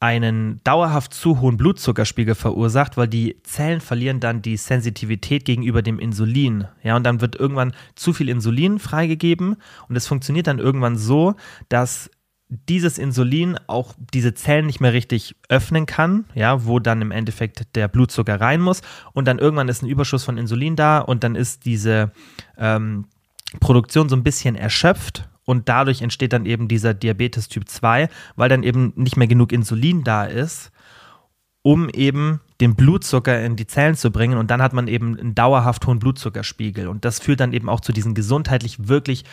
[0.00, 5.98] einen dauerhaft zu hohen Blutzuckerspiegel verursacht, weil die Zellen verlieren dann die Sensitivität gegenüber dem
[5.98, 6.66] Insulin.
[6.82, 9.56] Ja, und dann wird irgendwann zu viel Insulin freigegeben
[9.88, 11.36] und es funktioniert dann irgendwann so,
[11.70, 12.10] dass
[12.68, 17.74] dieses Insulin auch diese Zellen nicht mehr richtig öffnen kann, ja, wo dann im Endeffekt
[17.74, 21.34] der Blutzucker rein muss und dann irgendwann ist ein Überschuss von Insulin da und dann
[21.34, 22.12] ist diese
[22.56, 23.06] ähm,
[23.60, 28.48] Produktion so ein bisschen erschöpft und dadurch entsteht dann eben dieser Diabetes Typ 2, weil
[28.48, 30.72] dann eben nicht mehr genug Insulin da ist
[31.64, 35.34] um eben den Blutzucker in die Zellen zu bringen und dann hat man eben einen
[35.34, 39.24] dauerhaft hohen Blutzuckerspiegel und das führt dann eben auch zu diesen gesundheitlich wirklich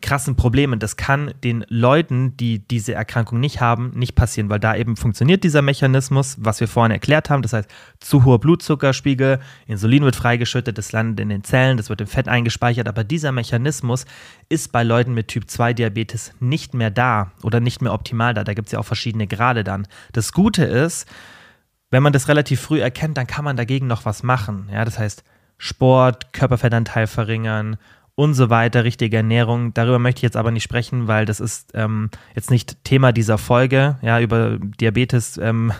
[0.00, 0.78] krassen Problemen.
[0.78, 5.44] Das kann den Leuten, die diese Erkrankung nicht haben, nicht passieren, weil da eben funktioniert
[5.44, 7.42] dieser Mechanismus, was wir vorhin erklärt haben.
[7.42, 12.00] Das heißt, zu hoher Blutzuckerspiegel, Insulin wird freigeschüttet, das landet in den Zellen, das wird
[12.00, 12.88] im Fett eingespeichert.
[12.88, 14.06] Aber dieser Mechanismus
[14.48, 18.44] ist bei Leuten mit Typ 2 Diabetes nicht mehr da oder nicht mehr optimal da.
[18.44, 19.86] Da gibt es ja auch verschiedene Grade dann.
[20.12, 21.06] Das Gute ist,
[21.90, 24.68] wenn man das relativ früh erkennt, dann kann man dagegen noch was machen.
[24.72, 25.24] Ja, das heißt,
[25.58, 27.76] Sport, Körperfettanteil verringern,
[28.18, 29.72] und so weiter, richtige Ernährung.
[29.74, 33.38] Darüber möchte ich jetzt aber nicht sprechen, weil das ist ähm, jetzt nicht Thema dieser
[33.38, 35.72] Folge, ja, über Diabetes ähm,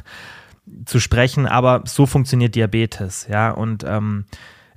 [0.85, 4.27] zu sprechen, aber so funktioniert Diabetes, ja, und ähm,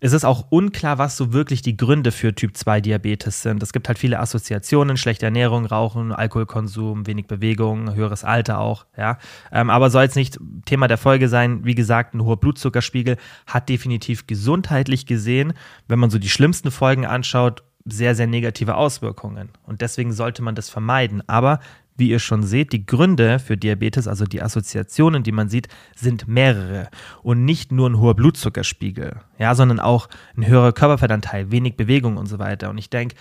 [0.03, 3.61] es ist auch unklar, was so wirklich die Gründe für Typ 2 Diabetes sind.
[3.61, 9.19] Es gibt halt viele Assoziationen, schlechte Ernährung, Rauchen, Alkoholkonsum, wenig Bewegung, höheres Alter auch, ja.
[9.51, 11.65] Ähm, aber soll jetzt nicht Thema der Folge sein.
[11.65, 15.53] Wie gesagt, ein hoher Blutzuckerspiegel hat definitiv gesundheitlich gesehen,
[15.87, 19.49] wenn man so die schlimmsten Folgen anschaut, sehr, sehr negative Auswirkungen.
[19.67, 21.21] Und deswegen sollte man das vermeiden.
[21.27, 21.59] Aber
[21.97, 26.27] wie ihr schon seht, die Gründe für Diabetes, also die Assoziationen, die man sieht, sind
[26.27, 26.89] mehrere.
[27.21, 32.27] Und nicht nur ein hoher Blutzuckerspiegel, ja, sondern auch ein höherer Körperfettanteil, wenig Bewegung und
[32.27, 32.69] so weiter.
[32.69, 33.15] Und ich denke,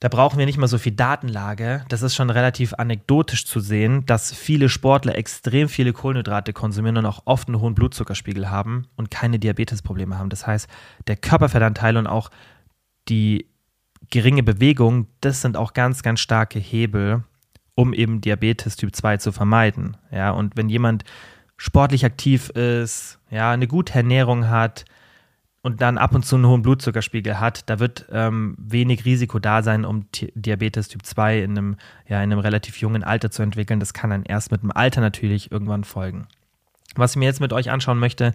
[0.00, 1.84] da brauchen wir nicht mal so viel Datenlage.
[1.88, 7.06] Das ist schon relativ anekdotisch zu sehen, dass viele Sportler extrem viele Kohlenhydrate konsumieren und
[7.06, 10.30] auch oft einen hohen Blutzuckerspiegel haben und keine Diabetesprobleme haben.
[10.30, 10.68] Das heißt,
[11.08, 12.30] der Körperfettanteil und auch
[13.08, 13.46] die
[14.10, 17.24] geringe Bewegung, das sind auch ganz, ganz starke Hebel,
[17.74, 19.96] um eben Diabetes Typ 2 zu vermeiden.
[20.10, 21.04] Ja, und wenn jemand
[21.56, 24.84] sportlich aktiv ist, ja, eine gute Ernährung hat
[25.62, 29.62] und dann ab und zu einen hohen Blutzuckerspiegel hat, da wird ähm, wenig Risiko da
[29.62, 31.76] sein, um T Diabetes Typ 2 in einem,
[32.08, 33.80] ja, in einem relativ jungen Alter zu entwickeln.
[33.80, 36.28] Das kann dann erst mit dem Alter natürlich irgendwann folgen.
[36.98, 38.34] Was ich mir jetzt mit euch anschauen möchte,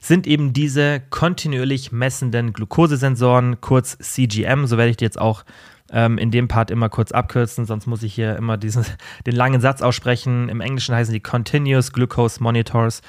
[0.00, 4.66] sind eben diese kontinuierlich messenden Glukosesensoren, kurz CGM.
[4.66, 5.44] So werde ich die jetzt auch
[5.90, 8.84] ähm, in dem Part immer kurz abkürzen, sonst muss ich hier immer diesen,
[9.26, 10.48] den langen Satz aussprechen.
[10.48, 13.02] Im Englischen heißen die Continuous Glucose Monitors.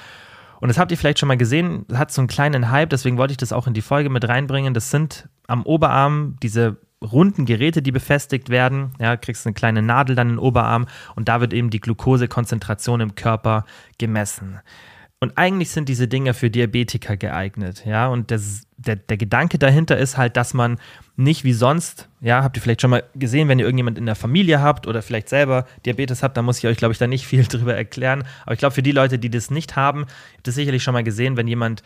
[0.60, 3.32] Und das habt ihr vielleicht schon mal gesehen, hat so einen kleinen Hype, deswegen wollte
[3.32, 4.72] ich das auch in die Folge mit reinbringen.
[4.72, 8.92] Das sind am Oberarm diese runden Geräte, die befestigt werden.
[8.98, 13.00] Ja, kriegst eine kleine Nadel dann in den Oberarm und da wird eben die Glukosekonzentration
[13.00, 13.64] im Körper
[13.98, 14.60] gemessen.
[15.18, 18.06] Und eigentlich sind diese Dinge für Diabetiker geeignet, ja.
[18.06, 20.78] Und das, der, der Gedanke dahinter ist halt, dass man
[21.16, 24.14] nicht wie sonst, ja, habt ihr vielleicht schon mal gesehen, wenn ihr irgendjemand in der
[24.14, 27.26] Familie habt oder vielleicht selber Diabetes habt, dann muss ich euch, glaube ich, da nicht
[27.26, 28.24] viel drüber erklären.
[28.44, 30.04] Aber ich glaube, für die Leute, die das nicht haben,
[30.36, 31.82] habt ihr sicherlich schon mal gesehen, wenn jemand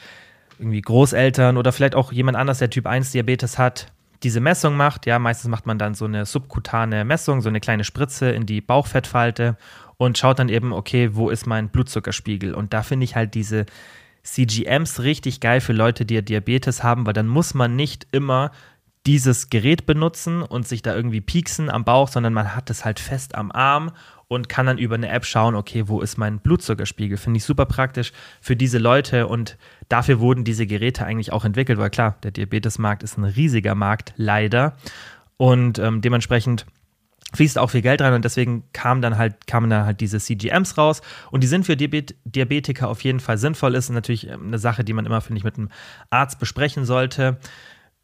[0.59, 3.93] irgendwie Großeltern oder vielleicht auch jemand anders, der Typ 1 Diabetes hat,
[4.25, 5.07] diese Messung macht.
[5.07, 8.61] Ja, meistens macht man dann so eine subkutane Messung, so eine kleine Spritze in die
[8.61, 9.57] Bauchfettfalte
[10.01, 12.55] und schaut dann eben, okay, wo ist mein Blutzuckerspiegel?
[12.55, 13.67] Und da finde ich halt diese
[14.23, 18.51] CGMs richtig geil für Leute, die Diabetes haben, weil dann muss man nicht immer
[19.07, 22.99] dieses Gerät benutzen und sich da irgendwie pieksen am Bauch, sondern man hat es halt
[22.99, 23.91] fest am Arm
[24.27, 27.19] und kann dann über eine App schauen, okay, wo ist mein Blutzuckerspiegel?
[27.19, 29.59] Finde ich super praktisch für diese Leute und
[29.91, 34.15] dafür wurden diese Geräte eigentlich auch entwickelt, weil klar, der Diabetesmarkt ist ein riesiger Markt,
[34.17, 34.79] leider.
[35.37, 36.65] Und ähm, dementsprechend
[37.35, 40.77] fließt auch viel Geld rein und deswegen kamen dann halt, kamen dann halt diese CGMs
[40.79, 44.59] raus und die sind für Diabet Diabetiker auf jeden Fall sinnvoll, ist natürlich ähm, eine
[44.59, 45.71] Sache, die man immer, finde ich, mit einem
[46.11, 47.39] Arzt besprechen sollte,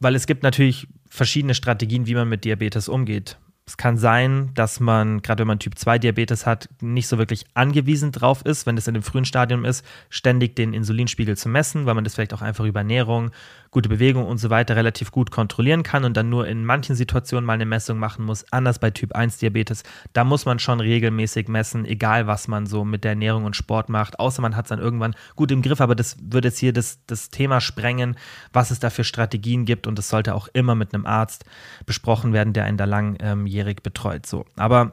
[0.01, 3.39] weil es gibt natürlich verschiedene Strategien, wie man mit Diabetes umgeht.
[3.69, 7.47] Es kann sein, dass man, gerade wenn man Typ 2 Diabetes hat, nicht so wirklich
[7.55, 11.85] angewiesen drauf ist, wenn es in dem frühen Stadium ist, ständig den Insulinspiegel zu messen,
[11.85, 13.33] weil man das vielleicht auch einfach über Ernährung,
[13.77, 17.45] gute Bewegung und so weiter relativ gut kontrollieren kann und dann nur in manchen Situationen
[17.45, 18.51] mal eine Messung machen muss.
[18.51, 19.83] Anders bei Typ 1 Diabetes,
[20.15, 23.91] da muss man schon regelmäßig messen, egal was man so mit der Ernährung und Sport
[23.91, 26.73] macht, außer man hat es dann irgendwann gut im Griff, aber das würde jetzt hier
[26.73, 28.17] das, das Thema sprengen,
[28.51, 31.45] was es da für Strategien gibt und das sollte auch immer mit einem Arzt
[31.85, 34.25] besprochen werden, der einen da lang langjährig betreut.
[34.25, 34.47] So.
[34.57, 34.93] Aber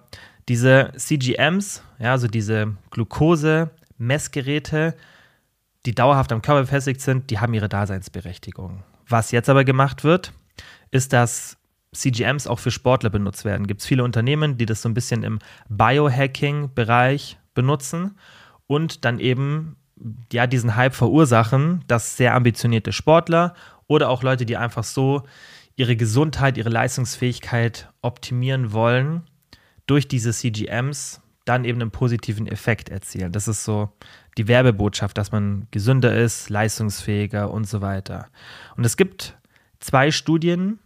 [0.49, 4.93] diese CGMs, ja, also diese Glucose-Messgeräte,
[5.85, 8.83] die dauerhaft am Körper befestigt sind, die haben ihre Daseinsberechtigung.
[9.07, 10.33] Was jetzt aber gemacht wird,
[10.91, 11.57] ist, dass
[11.93, 13.67] CGMs auch für Sportler benutzt werden.
[13.67, 18.17] Gibt es viele Unternehmen, die das so ein bisschen im Biohacking-Bereich benutzen
[18.67, 19.75] und dann eben
[20.31, 23.53] ja diesen Hype verursachen, dass sehr ambitionierte Sportler
[23.87, 25.23] oder auch Leute, die einfach so
[25.75, 29.23] ihre Gesundheit, ihre Leistungsfähigkeit optimieren wollen,
[29.85, 33.31] durch diese CGMs dann eben einen positiven Effekt erzielen.
[33.31, 33.91] Das ist so
[34.37, 38.27] die Werbebotschaft, dass man gesünder ist, leistungsfähiger und so weiter.
[38.77, 39.37] Und es gibt
[39.79, 40.79] zwei Studien,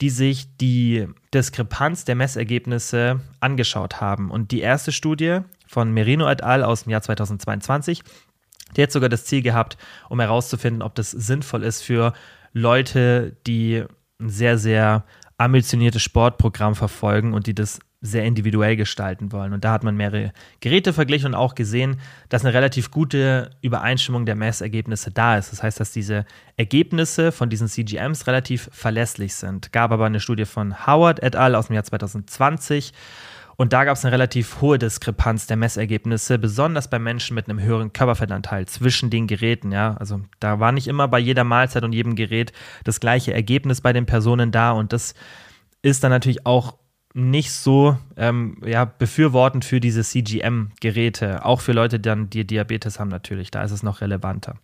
[0.00, 4.30] die sich die Diskrepanz der Messergebnisse angeschaut haben.
[4.30, 6.62] Und die erste Studie von Merino et al.
[6.62, 8.02] aus dem Jahr 2022.
[8.76, 9.78] Der hat sogar das Ziel gehabt,
[10.10, 12.12] um herauszufinden, ob das sinnvoll ist für
[12.52, 13.84] Leute, die
[14.20, 15.04] ein sehr, sehr
[15.38, 19.52] ambitioniertes Sportprogramm verfolgen und die das sehr individuell gestalten wollen.
[19.52, 24.26] Und da hat man mehrere Geräte verglichen und auch gesehen, dass eine relativ gute Übereinstimmung
[24.26, 25.52] der Messergebnisse da ist.
[25.52, 26.24] Das heißt, dass diese
[26.56, 29.72] Ergebnisse von diesen CGMs relativ verlässlich sind.
[29.72, 31.54] Gab aber eine Studie von Howard et al.
[31.54, 32.92] aus dem Jahr 2020
[33.56, 37.60] und da gab es eine relativ hohe Diskrepanz der Messergebnisse, besonders bei Menschen mit einem
[37.60, 39.72] höheren Körperfettanteil zwischen den Geräten.
[39.72, 42.52] Ja, also da war nicht immer bei jeder Mahlzeit und jedem Gerät
[42.84, 45.14] das gleiche Ergebnis bei den Personen da und das
[45.80, 46.76] ist dann natürlich auch
[47.16, 53.08] nicht so ähm, ja, befürwortend für diese CGM-Geräte, auch für Leute, dann, die Diabetes haben
[53.08, 54.56] natürlich, da ist es noch relevanter.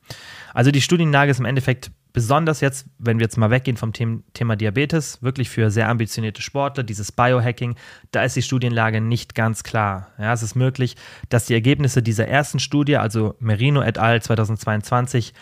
[0.52, 4.56] Also die Studienlage ist im Endeffekt besonders jetzt, wenn wir jetzt mal weggehen vom Thema
[4.56, 7.74] Diabetes, wirklich für sehr ambitionierte Sportler, dieses Biohacking,
[8.10, 10.08] da ist die Studienlage nicht ganz klar.
[10.18, 10.96] Ja, es ist möglich,
[11.30, 14.20] dass die Ergebnisse dieser ersten Studie, also Merino et al.
[14.20, 15.32] 2022,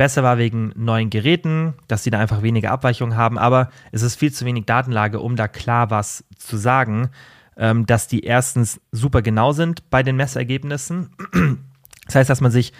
[0.00, 4.16] besser war wegen neuen Geräten, dass sie da einfach weniger Abweichungen haben, aber es ist
[4.16, 7.10] viel zu wenig Datenlage, um da klar was zu sagen,
[7.58, 11.10] ähm, dass die erstens super genau sind bei den Messergebnissen.
[12.06, 12.72] Das heißt, dass man sich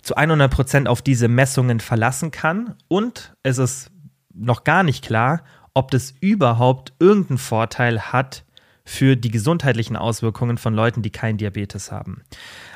[0.00, 3.90] zu 100 Prozent auf diese Messungen verlassen kann und es ist
[4.32, 5.42] noch gar nicht klar,
[5.74, 8.44] ob das überhaupt irgendeinen Vorteil hat
[8.90, 12.22] für die gesundheitlichen Auswirkungen von Leuten, die keinen Diabetes haben.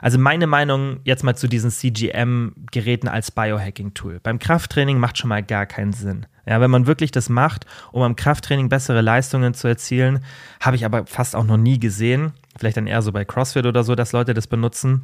[0.00, 4.20] Also meine Meinung jetzt mal zu diesen CGM-Geräten als Biohacking-Tool.
[4.22, 6.26] Beim Krafttraining macht schon mal gar keinen Sinn.
[6.46, 10.20] Ja, wenn man wirklich das macht, um am Krafttraining bessere Leistungen zu erzielen,
[10.60, 12.32] habe ich aber fast auch noch nie gesehen.
[12.56, 15.02] Vielleicht dann eher so bei CrossFit oder so, dass Leute das benutzen.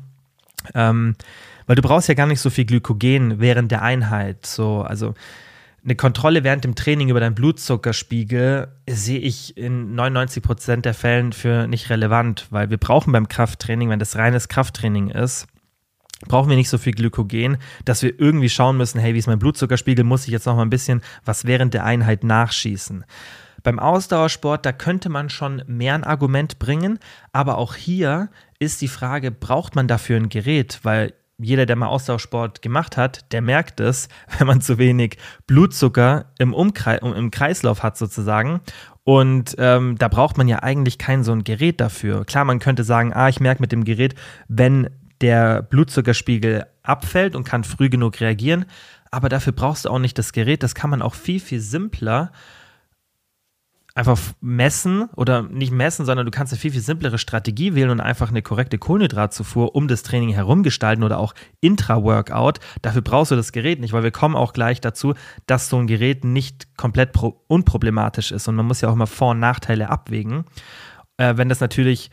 [0.74, 1.16] Ähm,
[1.66, 4.46] weil du brauchst ja gar nicht so viel Glykogen während der Einheit.
[4.46, 5.14] So, also
[5.82, 11.32] eine Kontrolle während dem Training über deinen Blutzuckerspiegel sehe ich in 99 Prozent der Fällen
[11.32, 15.46] für nicht relevant, weil wir brauchen beim Krafttraining, wenn das reines Krafttraining ist,
[16.28, 19.38] brauchen wir nicht so viel Glykogen, dass wir irgendwie schauen müssen, hey, wie ist mein
[19.38, 23.04] Blutzuckerspiegel, muss ich jetzt noch mal ein bisschen was während der Einheit nachschießen.
[23.62, 26.98] Beim Ausdauersport, da könnte man schon mehr ein Argument bringen,
[27.32, 30.80] aber auch hier ist die Frage, braucht man dafür ein Gerät?
[30.82, 36.26] Weil jeder, der mal Austauschsport gemacht hat, der merkt es, wenn man zu wenig Blutzucker
[36.38, 38.60] im, Umkreis, im Kreislauf hat sozusagen.
[39.04, 42.24] Und ähm, da braucht man ja eigentlich kein so ein Gerät dafür.
[42.24, 44.14] Klar, man könnte sagen, ah, ich merke mit dem Gerät,
[44.48, 48.66] wenn der Blutzuckerspiegel abfällt und kann früh genug reagieren.
[49.10, 50.62] Aber dafür brauchst du auch nicht das Gerät.
[50.62, 52.30] Das kann man auch viel, viel simpler
[53.94, 58.00] einfach messen oder nicht messen, sondern du kannst eine viel, viel simplere Strategie wählen und
[58.00, 62.60] einfach eine korrekte Kohlenhydratzufuhr um das Training herum gestalten oder auch Intra-Workout.
[62.82, 65.14] Dafür brauchst du das Gerät nicht, weil wir kommen auch gleich dazu,
[65.46, 67.10] dass so ein Gerät nicht komplett
[67.48, 70.44] unproblematisch ist und man muss ja auch immer Vor- und Nachteile abwägen.
[71.16, 72.10] Äh, wenn das natürlich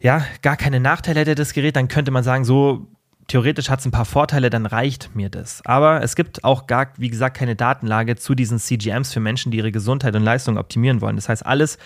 [0.00, 2.88] ja, gar keine Nachteile hätte, das Gerät, dann könnte man sagen, so
[3.28, 5.64] theoretisch hat es ein paar Vorteile, dann reicht mir das.
[5.64, 9.58] Aber es gibt auch gar, wie gesagt, keine Datenlage zu diesen CGMs für Menschen, die
[9.58, 11.16] ihre Gesundheit und Leistung optimieren wollen.
[11.16, 11.78] Das heißt, alles,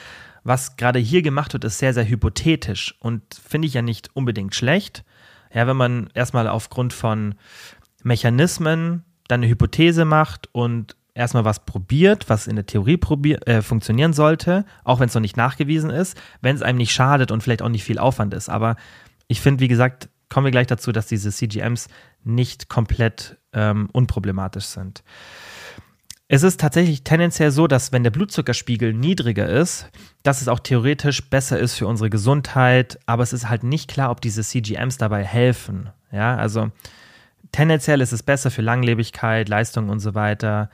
[0.45, 4.55] was gerade hier gemacht wird, ist sehr, sehr hypothetisch und finde ich ja nicht unbedingt
[4.55, 5.05] schlecht.
[5.53, 7.35] Ja, wenn man erstmal aufgrund von
[8.03, 13.61] Mechanismen dann eine Hypothese macht und erstmal was probiert, was in der Theorie probier äh,
[13.61, 17.43] funktionieren sollte, auch wenn es noch nicht nachgewiesen ist, wenn es einem nicht schadet und
[17.43, 18.49] vielleicht auch nicht viel Aufwand ist.
[18.49, 18.77] Aber
[19.27, 21.89] ich finde, wie gesagt, kommen wir gleich dazu, dass diese CGMs
[22.25, 25.03] nicht komplett ähm, unproblematisch sind.
[26.31, 29.89] Es ist tatsächlich tendenziell so, dass wenn der Blutzuckerspiegel niedriger ist,
[30.23, 34.11] dass es auch theoretisch besser ist für unsere Gesundheit, aber es ist halt nicht klar,
[34.11, 35.89] ob diese CGMs dabei helfen.
[36.13, 36.71] Ja, also
[37.51, 40.69] tendenziell ist es besser für Langlebigkeit, Leistung und so weiter,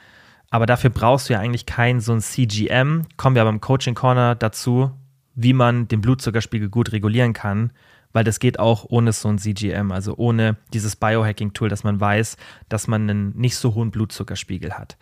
[0.50, 3.06] aber dafür brauchst du ja eigentlich kein so ein CGM.
[3.16, 4.90] Kommen wir aber im Coaching Corner dazu,
[5.36, 7.70] wie man den Blutzuckerspiegel gut regulieren kann
[8.14, 12.38] weil das geht auch ohne so ein CGM, also ohne dieses Biohacking-Tool, dass man weiß,
[12.70, 14.96] dass man einen nicht so hohen Blutzuckerspiegel hat.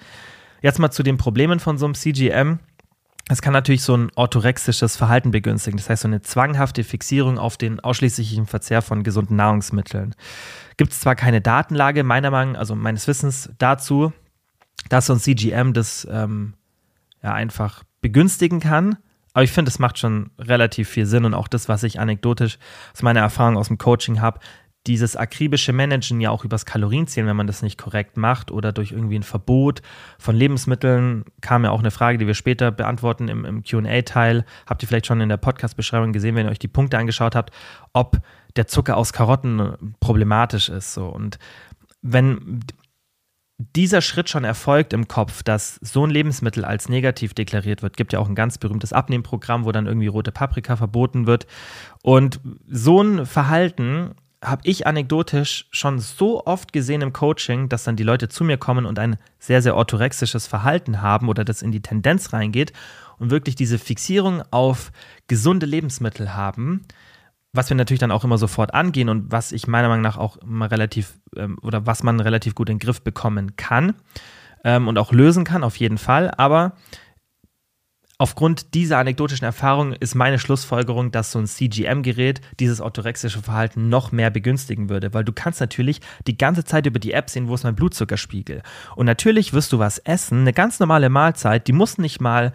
[0.62, 2.58] Jetzt mal zu den Problemen von so einem CGM.
[3.28, 7.56] Es kann natürlich so ein orthorexisches Verhalten begünstigen, das heißt so eine zwanghafte Fixierung auf
[7.56, 10.14] den ausschließlichen Verzehr von gesunden Nahrungsmitteln.
[10.76, 14.12] Gibt es zwar keine Datenlage meiner Meinung, also meines Wissens dazu,
[14.88, 16.54] dass so ein CGM das ähm,
[17.22, 18.96] ja einfach begünstigen kann,
[19.32, 22.58] aber ich finde, es macht schon relativ viel Sinn und auch das, was ich anekdotisch
[22.92, 24.40] aus meiner Erfahrung aus dem Coaching habe,
[24.86, 28.90] dieses akribische Managen ja auch übers Kalorienzählen, wenn man das nicht korrekt macht oder durch
[28.90, 29.80] irgendwie ein Verbot
[30.18, 34.44] von Lebensmitteln, kam ja auch eine Frage, die wir später beantworten im, im QA-Teil.
[34.66, 37.52] Habt ihr vielleicht schon in der Podcast-Beschreibung gesehen, wenn ihr euch die Punkte angeschaut habt,
[37.92, 38.18] ob
[38.56, 40.94] der Zucker aus Karotten problematisch ist.
[40.94, 41.06] So.
[41.06, 41.38] Und
[42.02, 42.60] wenn
[43.76, 48.12] dieser Schritt schon erfolgt im Kopf, dass so ein Lebensmittel als negativ deklariert wird, gibt
[48.12, 51.46] ja auch ein ganz berühmtes Abnehmprogramm, wo dann irgendwie rote Paprika verboten wird.
[52.02, 57.96] Und so ein Verhalten habe ich anekdotisch schon so oft gesehen im Coaching, dass dann
[57.96, 61.70] die Leute zu mir kommen und ein sehr, sehr orthorexisches Verhalten haben oder das in
[61.70, 62.72] die Tendenz reingeht
[63.18, 64.90] und wirklich diese Fixierung auf
[65.28, 66.82] gesunde Lebensmittel haben,
[67.52, 70.38] was wir natürlich dann auch immer sofort angehen und was ich meiner Meinung nach auch
[70.38, 73.94] immer relativ ähm, oder was man relativ gut in den Griff bekommen kann
[74.64, 76.30] ähm, und auch lösen kann, auf jeden Fall.
[76.36, 76.76] Aber
[78.16, 84.12] aufgrund dieser anekdotischen Erfahrung ist meine Schlussfolgerung, dass so ein CGM-Gerät dieses orthorexische Verhalten noch
[84.12, 87.54] mehr begünstigen würde, weil du kannst natürlich die ganze Zeit über die App sehen, wo
[87.54, 88.62] ist mein Blutzuckerspiegel.
[88.96, 92.52] Und natürlich wirst du was essen, eine ganz normale Mahlzeit, die muss nicht mal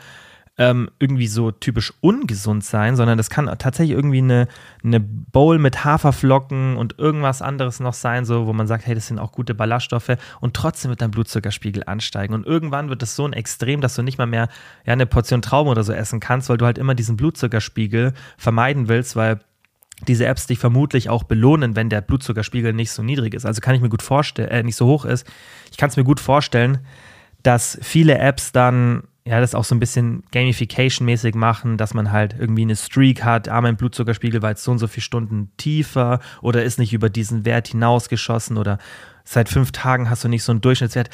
[0.57, 4.47] ähm, irgendwie so typisch ungesund sein, sondern das kann tatsächlich irgendwie eine,
[4.83, 9.07] eine Bowl mit Haferflocken und irgendwas anderes noch sein, so wo man sagt, hey, das
[9.07, 12.33] sind auch gute Ballaststoffe und trotzdem wird dein Blutzuckerspiegel ansteigen.
[12.33, 14.49] Und irgendwann wird es so ein Extrem, dass du nicht mal mehr
[14.85, 18.87] ja, eine Portion Trauben oder so essen kannst, weil du halt immer diesen Blutzuckerspiegel vermeiden
[18.87, 19.39] willst, weil
[20.07, 23.45] diese Apps dich vermutlich auch belohnen, wenn der Blutzuckerspiegel nicht so niedrig ist.
[23.45, 25.27] Also kann ich mir gut vorstellen, äh, nicht so hoch ist.
[25.71, 26.79] Ich kann es mir gut vorstellen,
[27.43, 32.35] dass viele Apps dann ja, das auch so ein bisschen Gamification-mäßig machen, dass man halt
[32.39, 36.21] irgendwie eine Streak hat, ah, mein Blutzuckerspiegel war jetzt so und so viele Stunden tiefer
[36.41, 38.77] oder ist nicht über diesen Wert hinausgeschossen oder
[39.25, 41.09] seit fünf Tagen hast du nicht so einen Durchschnittswert.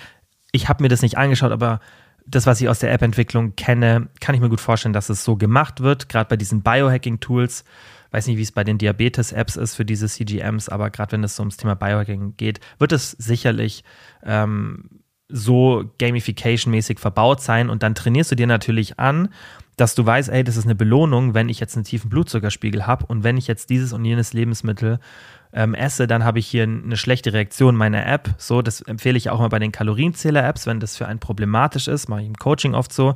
[0.51, 1.79] Ich habe mir das nicht angeschaut, aber
[2.27, 5.35] das, was ich aus der App-Entwicklung kenne, kann ich mir gut vorstellen, dass es so
[5.35, 7.63] gemacht wird, gerade bei diesen Biohacking-Tools.
[8.11, 11.35] Weiß nicht, wie es bei den Diabetes-Apps ist für diese CGMs, aber gerade wenn es
[11.35, 13.83] so ums Thema Biohacking geht, wird es sicherlich
[14.23, 15.02] ähm,
[15.35, 19.29] so gamification-mäßig verbaut sein und dann trainierst du dir natürlich an,
[19.77, 23.07] dass du weißt, ey, das ist eine Belohnung, wenn ich jetzt einen tiefen Blutzuckerspiegel habe
[23.07, 24.99] und wenn ich jetzt dieses und jenes Lebensmittel
[25.51, 28.35] ähm, esse, dann habe ich hier eine schlechte Reaktion meiner App.
[28.37, 32.09] So, das empfehle ich auch mal bei den Kalorienzähler-Apps, wenn das für einen problematisch ist,
[32.09, 33.15] mache ich im Coaching oft so,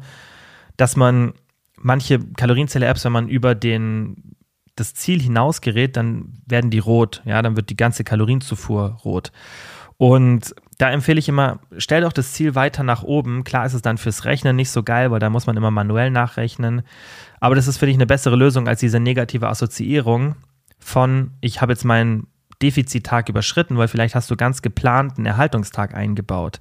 [0.76, 1.34] dass man
[1.76, 4.36] manche Kalorienzähler-Apps, wenn man über den
[4.76, 9.32] das Ziel hinausgerät, dann werden die rot, ja, dann wird die ganze Kalorienzufuhr rot.
[9.98, 13.44] Und da empfehle ich immer, stell doch das Ziel weiter nach oben.
[13.44, 16.12] Klar ist es dann fürs Rechnen nicht so geil, weil da muss man immer manuell
[16.12, 16.84] nachrechnen.
[17.40, 20.36] Aber das ist für dich eine bessere Lösung als diese negative Assoziierung
[20.80, 22.28] von, ich habe jetzt meinen
[22.62, 26.60] Defizittag überschritten, weil vielleicht hast du ganz geplant einen Erhaltungstag eingebaut.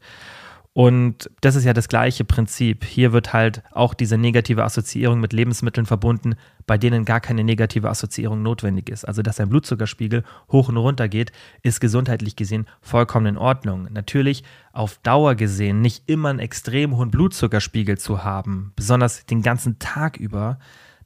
[0.76, 2.84] Und das ist ja das gleiche Prinzip.
[2.84, 6.34] Hier wird halt auch diese negative Assoziierung mit Lebensmitteln verbunden,
[6.66, 9.08] bei denen gar keine negative Assoziierung notwendig ist.
[9.08, 13.88] Also, dass dein Blutzuckerspiegel hoch und runter geht, ist gesundheitlich gesehen vollkommen in Ordnung.
[13.90, 19.78] Natürlich auf Dauer gesehen nicht immer einen extrem hohen Blutzuckerspiegel zu haben, besonders den ganzen
[19.78, 20.58] Tag über,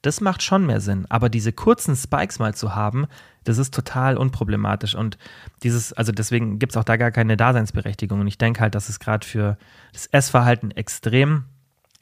[0.03, 1.07] das macht schon mehr Sinn.
[1.09, 3.07] Aber diese kurzen Spikes mal zu haben,
[3.45, 4.95] das ist total unproblematisch.
[4.95, 5.19] Und
[5.63, 8.21] dieses, also deswegen gibt es auch da gar keine Daseinsberechtigung.
[8.21, 9.57] Und ich denke halt, dass es gerade für
[9.93, 11.45] das Essverhalten extrem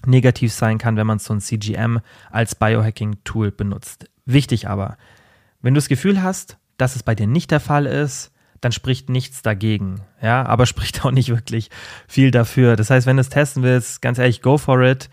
[0.07, 1.99] negativ sein kann, wenn man so ein CGM
[2.31, 4.09] als Biohacking-Tool benutzt.
[4.27, 4.97] Wichtig aber,
[5.61, 8.31] wenn du das Gefühl hast, dass es bei dir nicht der Fall ist,
[8.61, 10.01] dann spricht nichts dagegen.
[10.23, 11.71] Ja, aber spricht auch nicht wirklich
[12.07, 12.77] viel dafür.
[12.77, 15.11] Das heißt, wenn du es testen willst, ganz ehrlich, go for it.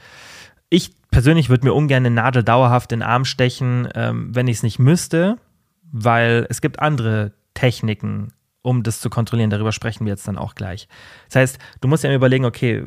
[0.76, 4.58] Ich persönlich würde mir ungern eine Nadel dauerhaft in den Arm stechen, ähm, wenn ich
[4.58, 5.38] es nicht müsste,
[5.90, 9.50] weil es gibt andere Techniken, um das zu kontrollieren.
[9.50, 10.90] Darüber sprechen wir jetzt dann auch gleich.
[11.30, 12.86] Das heißt, du musst ja überlegen, okay,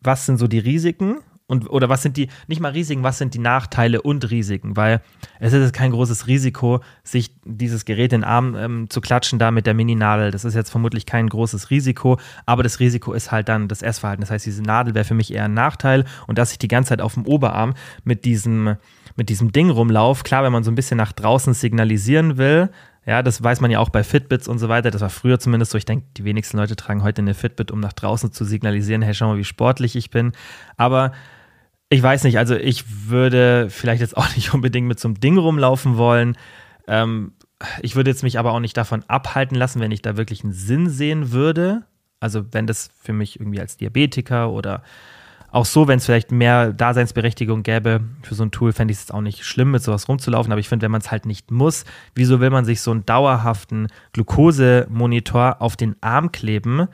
[0.00, 3.32] was sind so die Risiken und, oder was sind die, nicht mal Risiken, was sind
[3.34, 4.76] die Nachteile und Risiken?
[4.76, 5.00] Weil
[5.38, 9.52] es ist kein großes Risiko, sich dieses Gerät in den Arm ähm, zu klatschen, da
[9.52, 10.32] mit der Mini-Nadel.
[10.32, 14.22] Das ist jetzt vermutlich kein großes Risiko, aber das Risiko ist halt dann das Essverhalten.
[14.22, 16.88] Das heißt, diese Nadel wäre für mich eher ein Nachteil und dass ich die ganze
[16.88, 18.76] Zeit auf dem Oberarm mit diesem,
[19.14, 20.24] mit diesem Ding rumlaufe.
[20.24, 22.70] Klar, wenn man so ein bisschen nach draußen signalisieren will,
[23.06, 24.90] ja, das weiß man ja auch bei Fitbits und so weiter.
[24.90, 25.78] Das war früher zumindest so.
[25.78, 29.14] Ich denke, die wenigsten Leute tragen heute eine Fitbit, um nach draußen zu signalisieren, hey,
[29.14, 30.32] schau mal, wie sportlich ich bin.
[30.76, 31.12] Aber
[31.88, 35.38] ich weiß nicht, also ich würde vielleicht jetzt auch nicht unbedingt mit so einem Ding
[35.38, 36.36] rumlaufen wollen.
[36.88, 37.32] Ähm,
[37.80, 40.52] ich würde jetzt mich aber auch nicht davon abhalten lassen, wenn ich da wirklich einen
[40.52, 41.84] Sinn sehen würde.
[42.18, 44.82] Also wenn das für mich irgendwie als Diabetiker oder
[45.56, 49.10] auch so, wenn es vielleicht mehr Daseinsberechtigung gäbe für so ein Tool, fände ich es
[49.10, 50.52] auch nicht schlimm, mit sowas rumzulaufen.
[50.52, 53.06] Aber ich finde, wenn man es halt nicht muss, wieso will man sich so einen
[53.06, 56.88] dauerhaften Glukosemonitor auf den Arm kleben?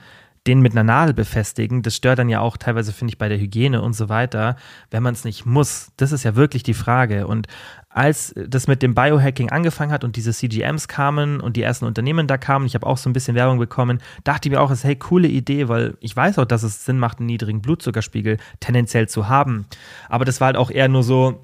[0.46, 3.38] Den mit einer Nadel befestigen, das stört dann ja auch teilweise, finde ich, bei der
[3.38, 4.56] Hygiene und so weiter,
[4.90, 5.92] wenn man es nicht muss.
[5.96, 7.28] Das ist ja wirklich die Frage.
[7.28, 7.46] Und
[7.88, 12.26] als das mit dem Biohacking angefangen hat und diese CGMs kamen und die ersten Unternehmen
[12.26, 14.78] da kamen, ich habe auch so ein bisschen Werbung bekommen, dachte ich mir auch, es
[14.78, 18.38] ist hey, coole Idee, weil ich weiß auch, dass es Sinn macht, einen niedrigen Blutzuckerspiegel
[18.58, 19.66] tendenziell zu haben.
[20.08, 21.40] Aber das war halt auch eher nur so,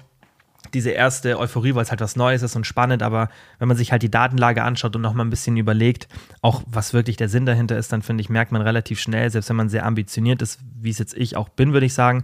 [0.73, 3.91] diese erste Euphorie, weil es halt was Neues ist und spannend, aber wenn man sich
[3.91, 6.07] halt die Datenlage anschaut und nochmal ein bisschen überlegt,
[6.41, 9.49] auch was wirklich der Sinn dahinter ist, dann finde ich, merkt man relativ schnell, selbst
[9.49, 12.23] wenn man sehr ambitioniert ist, wie es jetzt ich auch bin, würde ich sagen,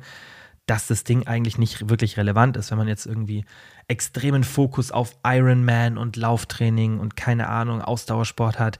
[0.65, 3.45] dass das Ding eigentlich nicht wirklich relevant ist, wenn man jetzt irgendwie
[3.87, 8.79] extremen Fokus auf Ironman und Lauftraining und keine Ahnung, Ausdauersport hat,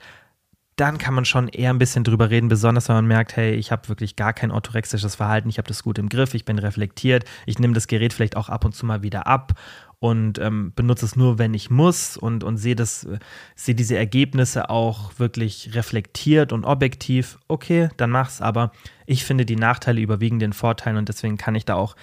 [0.76, 3.72] dann kann man schon eher ein bisschen drüber reden, besonders wenn man merkt, hey, ich
[3.72, 7.24] habe wirklich gar kein orthorexisches Verhalten, ich habe das gut im Griff, ich bin reflektiert,
[7.46, 9.54] ich nehme das Gerät vielleicht auch ab und zu mal wieder ab
[10.00, 13.08] und ähm, benutze es nur, wenn ich muss und, und sehe das,
[13.56, 17.40] sehe diese Ergebnisse auch wirklich reflektiert und objektiv.
[17.48, 18.72] Okay, dann mach's, aber
[19.06, 21.96] ich finde, die Nachteile überwiegen den Vorteilen und deswegen kann ich da auch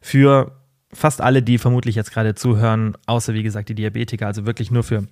[0.00, 0.52] für
[0.92, 4.82] fast alle, die vermutlich jetzt gerade zuhören, außer wie gesagt die Diabetiker, also wirklich nur
[4.82, 5.06] für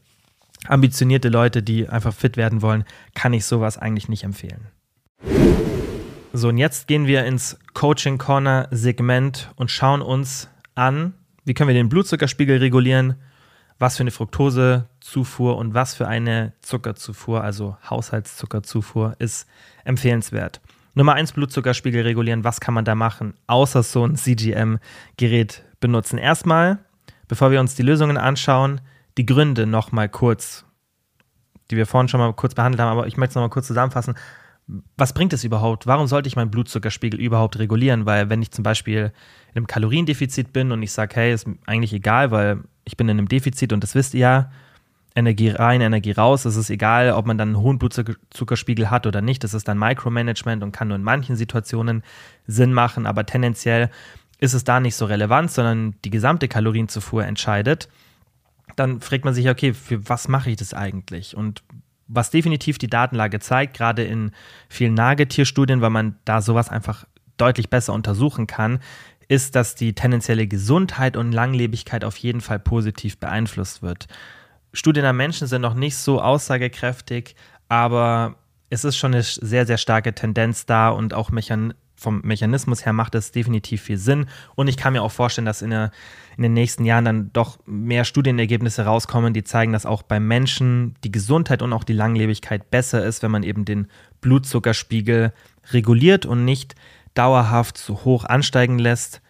[0.66, 2.84] ambitionierte Leute, die einfach fit werden wollen,
[3.14, 4.68] kann ich sowas eigentlich nicht empfehlen.
[6.32, 11.68] So, und jetzt gehen wir ins Coaching Corner Segment und schauen uns an, wie können
[11.68, 13.14] wir den Blutzuckerspiegel regulieren,
[13.78, 19.48] was für eine Fructosezufuhr und was für eine Zuckerzufuhr, also Haushaltszuckerzufuhr, ist
[19.84, 20.60] empfehlenswert.
[20.94, 26.18] Nummer eins Blutzuckerspiegel regulieren, was kann man da machen, außer so ein CGM-Gerät benutzen?
[26.18, 26.78] Erstmal,
[27.28, 28.80] bevor wir uns die Lösungen anschauen,
[29.18, 30.64] die Gründe nochmal kurz,
[31.70, 34.14] die wir vorhin schon mal kurz behandelt haben, aber ich möchte es nochmal kurz zusammenfassen.
[34.96, 35.86] Was bringt es überhaupt?
[35.86, 38.06] Warum sollte ich meinen Blutzuckerspiegel überhaupt regulieren?
[38.06, 39.12] Weil wenn ich zum Beispiel
[39.50, 43.18] in einem Kaloriendefizit bin und ich sage, hey, ist eigentlich egal, weil ich bin in
[43.18, 44.50] einem Defizit und das wisst ihr ja,
[45.14, 46.44] Energie rein, Energie raus.
[46.44, 49.42] Es ist egal, ob man dann einen hohen Blutzuckerspiegel hat oder nicht.
[49.42, 52.04] Das ist dann Micromanagement und kann nur in manchen Situationen
[52.46, 53.90] Sinn machen, aber tendenziell
[54.38, 57.88] ist es da nicht so relevant, sondern die gesamte Kalorienzufuhr entscheidet
[58.76, 61.36] dann fragt man sich, okay, für was mache ich das eigentlich?
[61.36, 61.62] Und
[62.06, 64.32] was definitiv die Datenlage zeigt, gerade in
[64.68, 67.06] vielen Nagetierstudien, weil man da sowas einfach
[67.36, 68.80] deutlich besser untersuchen kann,
[69.28, 74.08] ist, dass die tendenzielle Gesundheit und Langlebigkeit auf jeden Fall positiv beeinflusst wird.
[74.72, 77.36] Studien am Menschen sind noch nicht so aussagekräftig,
[77.68, 78.36] aber
[78.70, 82.92] es ist schon eine sehr, sehr starke Tendenz da und auch Mechan vom Mechanismus her
[82.92, 84.26] macht es definitiv viel Sinn.
[84.54, 85.90] Und ich kann mir auch vorstellen, dass in, der,
[86.36, 90.94] in, den nächsten Jahren dann doch mehr Studienergebnisse rauskommen, die zeigen, dass auch beim Menschen
[91.02, 93.88] die Gesundheit und auch die Langlebigkeit besser ist, wenn man eben den
[94.20, 95.32] Blutzuckerspiegel
[95.72, 96.76] reguliert und nicht
[97.14, 99.20] dauerhaft zu hoch ansteigen lässt,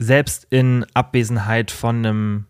[0.00, 2.46] selbst in Abwesenheit von einem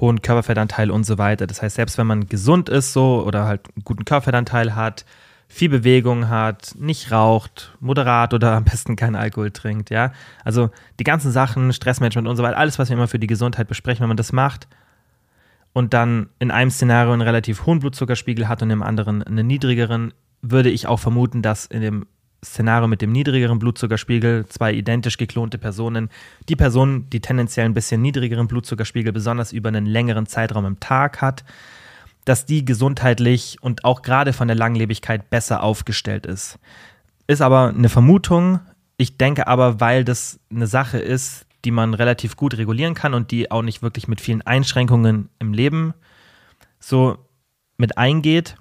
[0.00, 1.46] hohen Körperfettanteil und so weiter.
[1.46, 5.04] Das heißt, selbst wenn man gesund ist so oder halt einen guten Körperfettanteil hat,
[5.52, 10.12] viel Bewegung hat, nicht raucht, moderat oder am besten keinen Alkohol trinkt, ja.
[10.44, 10.70] Also
[11.00, 14.00] die ganzen Sachen, Stressmanagement und so weiter, alles, was wir immer für die Gesundheit besprechen,
[14.02, 14.68] wenn man das macht
[15.72, 20.14] und dann in einem Szenario einen relativ hohen Blutzuckerspiegel hat und im anderen einen niedrigeren,
[20.40, 22.06] würde ich auch vermuten, dass in dem
[22.44, 26.10] Szenario mit dem niedrigeren Blutzuckerspiegel zwei identisch geklonte Personen,
[26.48, 31.20] die Person, die tendenziell ein bisschen niedrigeren Blutzuckerspiegel besonders über einen längeren Zeitraum im Tag
[31.20, 31.44] hat,
[32.24, 36.58] dass die gesundheitlich und auch gerade von der Langlebigkeit besser aufgestellt ist.
[37.26, 38.60] Ist aber eine Vermutung.
[38.96, 43.30] Ich denke aber, weil das eine Sache ist, die man relativ gut regulieren kann und
[43.30, 45.94] die auch nicht wirklich mit vielen Einschränkungen im Leben
[46.78, 47.18] so
[47.76, 48.56] mit eingeht,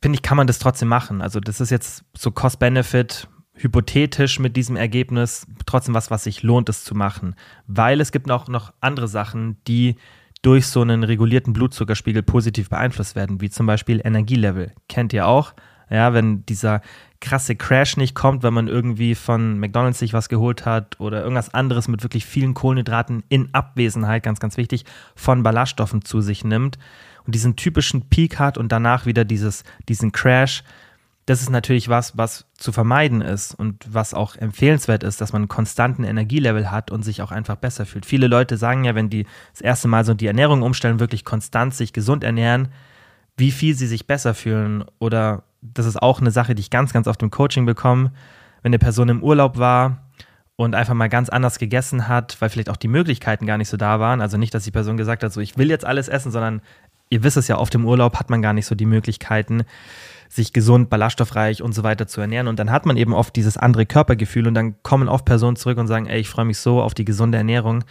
[0.00, 1.22] finde ich, kann man das trotzdem machen.
[1.22, 6.68] Also das ist jetzt so Cost-Benefit, hypothetisch mit diesem Ergebnis trotzdem was, was sich lohnt,
[6.68, 7.36] es zu machen.
[7.66, 9.96] Weil es gibt auch noch andere Sachen, die
[10.44, 14.72] durch so einen regulierten Blutzuckerspiegel positiv beeinflusst werden, wie zum Beispiel Energielevel.
[14.88, 15.54] Kennt ihr auch?
[15.88, 16.82] Ja, wenn dieser
[17.20, 21.54] krasse Crash nicht kommt, wenn man irgendwie von McDonalds sich was geholt hat oder irgendwas
[21.54, 24.84] anderes mit wirklich vielen Kohlenhydraten in Abwesenheit, ganz, ganz wichtig,
[25.14, 26.78] von Ballaststoffen zu sich nimmt
[27.24, 30.62] und diesen typischen Peak hat und danach wieder dieses, diesen Crash,
[31.26, 35.42] das ist natürlich was, was zu vermeiden ist und was auch empfehlenswert ist, dass man
[35.42, 38.04] einen konstanten Energielevel hat und sich auch einfach besser fühlt.
[38.04, 41.74] Viele Leute sagen ja, wenn die das erste Mal so die Ernährung umstellen, wirklich konstant
[41.74, 42.68] sich gesund ernähren,
[43.36, 44.84] wie viel sie sich besser fühlen.
[44.98, 48.12] Oder das ist auch eine Sache, die ich ganz, ganz oft im Coaching bekomme,
[48.62, 50.04] wenn eine Person im Urlaub war
[50.56, 53.78] und einfach mal ganz anders gegessen hat, weil vielleicht auch die Möglichkeiten gar nicht so
[53.78, 54.20] da waren.
[54.20, 56.60] Also nicht, dass die Person gesagt hat, so ich will jetzt alles essen, sondern
[57.08, 59.64] ihr wisst es ja, auf dem Urlaub hat man gar nicht so die Möglichkeiten
[60.34, 62.48] sich gesund, ballaststoffreich und so weiter zu ernähren.
[62.48, 65.78] Und dann hat man eben oft dieses andere Körpergefühl und dann kommen oft Personen zurück
[65.78, 67.84] und sagen, ey, ich freue mich so auf die gesunde Ernährung,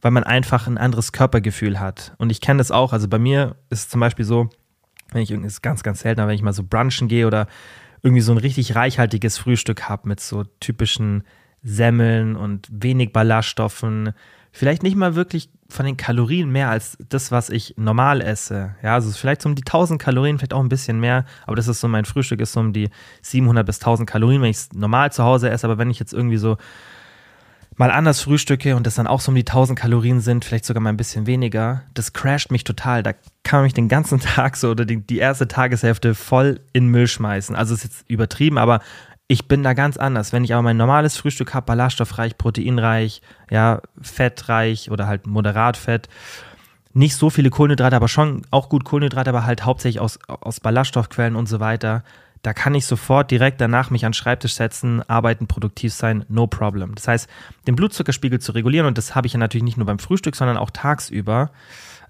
[0.00, 2.14] weil man einfach ein anderes Körpergefühl hat.
[2.16, 2.94] Und ich kenne das auch.
[2.94, 4.48] Also bei mir ist es zum Beispiel so,
[5.12, 7.46] wenn ich ist ganz, ganz selten, wenn ich mal so brunchen gehe oder
[8.02, 11.24] irgendwie so ein richtig reichhaltiges Frühstück habe mit so typischen
[11.62, 14.14] Semmeln und wenig Ballaststoffen,
[14.52, 18.74] vielleicht nicht mal wirklich von den Kalorien mehr als das, was ich normal esse.
[18.82, 21.68] Ja, also vielleicht so um die 1000 Kalorien, vielleicht auch ein bisschen mehr, aber das
[21.68, 22.90] ist so, mein Frühstück ist so um die
[23.22, 26.12] 700 bis 1000 Kalorien, wenn ich es normal zu Hause esse, aber wenn ich jetzt
[26.12, 26.56] irgendwie so
[27.76, 30.82] mal anders frühstücke und das dann auch so um die 1000 Kalorien sind, vielleicht sogar
[30.82, 33.02] mal ein bisschen weniger, das crasht mich total.
[33.02, 36.88] Da kann man mich den ganzen Tag so oder die, die erste Tageshälfte voll in
[36.88, 37.56] Müll schmeißen.
[37.56, 38.80] Also ist jetzt übertrieben, aber
[39.30, 40.32] ich bin da ganz anders.
[40.32, 46.08] Wenn ich aber mein normales Frühstück habe, ballaststoffreich, proteinreich, ja, fettreich oder halt moderat fett,
[46.94, 51.36] nicht so viele Kohlenhydrate, aber schon auch gut Kohlenhydrate, aber halt hauptsächlich aus, aus Ballaststoffquellen
[51.36, 52.02] und so weiter.
[52.42, 56.48] Da kann ich sofort direkt danach mich an den Schreibtisch setzen, arbeiten, produktiv sein, no
[56.48, 56.96] problem.
[56.96, 57.30] Das heißt,
[57.68, 60.56] den Blutzuckerspiegel zu regulieren, und das habe ich ja natürlich nicht nur beim Frühstück, sondern
[60.56, 61.52] auch tagsüber.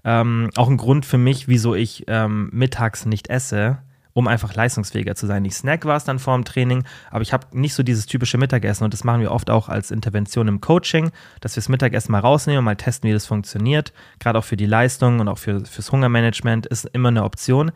[0.03, 3.77] Ähm, auch ein Grund für mich, wieso ich ähm, mittags nicht esse,
[4.13, 5.45] um einfach leistungsfähiger zu sein.
[5.45, 8.37] Ich snack war es dann vor dem Training, aber ich habe nicht so dieses typische
[8.37, 12.11] Mittagessen und das machen wir oft auch als Intervention im Coaching, dass wir das Mittagessen
[12.11, 13.93] mal rausnehmen und mal testen, wie das funktioniert.
[14.19, 17.71] Gerade auch für die Leistung und auch für, fürs Hungermanagement ist immer eine Option.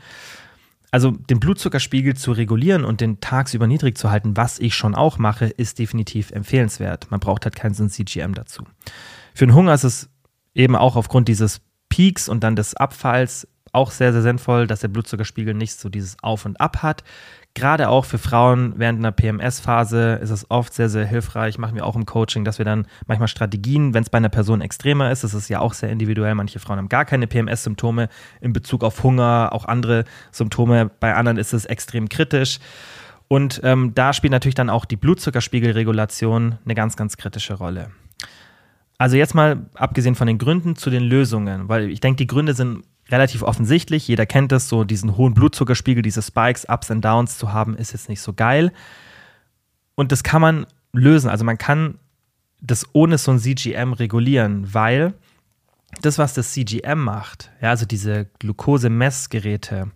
[0.92, 5.18] Also den Blutzuckerspiegel zu regulieren und den tagsüber niedrig zu halten, was ich schon auch
[5.18, 7.12] mache, ist definitiv empfehlenswert.
[7.12, 8.64] Man braucht halt keinen CGM dazu.
[9.34, 10.10] Für den Hunger ist es
[10.54, 11.60] eben auch aufgrund dieses
[11.90, 16.18] Peaks und dann des Abfalls auch sehr, sehr sinnvoll, dass der Blutzuckerspiegel nicht so dieses
[16.24, 17.04] Auf und Ab hat.
[17.54, 21.58] Gerade auch für Frauen während einer PMS-Phase ist es oft sehr, sehr hilfreich.
[21.58, 24.60] Machen wir auch im Coaching, dass wir dann manchmal Strategien, wenn es bei einer Person
[24.60, 26.36] extremer ist, das ist ja auch sehr individuell.
[26.36, 28.10] Manche Frauen haben gar keine PMS-Symptome
[28.42, 30.04] in Bezug auf Hunger, auch andere
[30.34, 30.92] Symptome.
[31.00, 32.60] Bei anderen ist es extrem kritisch.
[33.30, 37.90] Und ähm, da spielt natürlich dann auch die Blutzuckerspiegelregulation eine ganz, ganz kritische Rolle.
[38.98, 42.54] Also jetzt mal abgesehen von den Gründen zu den Lösungen, weil ich denke, die Gründe
[42.54, 44.08] sind relativ offensichtlich.
[44.08, 47.94] Jeder kennt es, so diesen hohen Blutzuckerspiegel, diese Spikes, Ups und Downs zu haben, ist
[47.94, 48.72] jetzt nicht so geil.
[49.96, 51.30] Und das kann man lösen.
[51.30, 52.00] Also man kann
[52.62, 55.14] das ohne so ein CGM regulieren, weil
[56.02, 59.92] das, was das CGM macht, ja, also diese Glukosemessgeräte,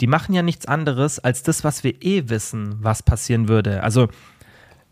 [0.00, 3.82] die machen ja nichts anderes als das, was wir eh wissen, was passieren würde.
[3.82, 4.08] Also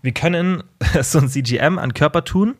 [0.02, 0.64] wir können
[1.02, 2.56] so ein CGM an Körper tun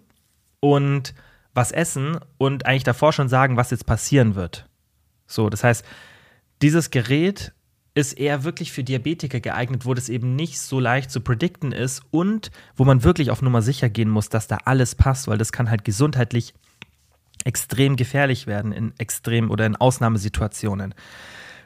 [0.60, 1.14] und
[1.54, 4.67] was essen und eigentlich davor schon sagen, was jetzt passieren wird.
[5.28, 5.84] So, das heißt,
[6.60, 7.52] dieses Gerät
[7.94, 12.02] ist eher wirklich für Diabetiker geeignet, wo das eben nicht so leicht zu predikten ist
[12.10, 15.52] und wo man wirklich auf Nummer sicher gehen muss, dass da alles passt, weil das
[15.52, 16.54] kann halt gesundheitlich
[17.44, 20.94] extrem gefährlich werden in extrem oder in Ausnahmesituationen.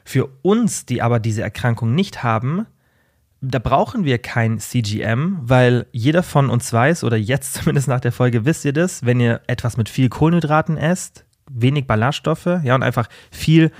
[0.05, 2.65] Für uns, die aber diese Erkrankung nicht haben,
[3.41, 8.11] da brauchen wir kein CGM, weil jeder von uns weiß, oder jetzt zumindest nach der
[8.11, 12.83] Folge wisst ihr das, wenn ihr etwas mit viel Kohlenhydraten esst, wenig Ballaststoffe, ja, und
[12.83, 13.71] einfach viel,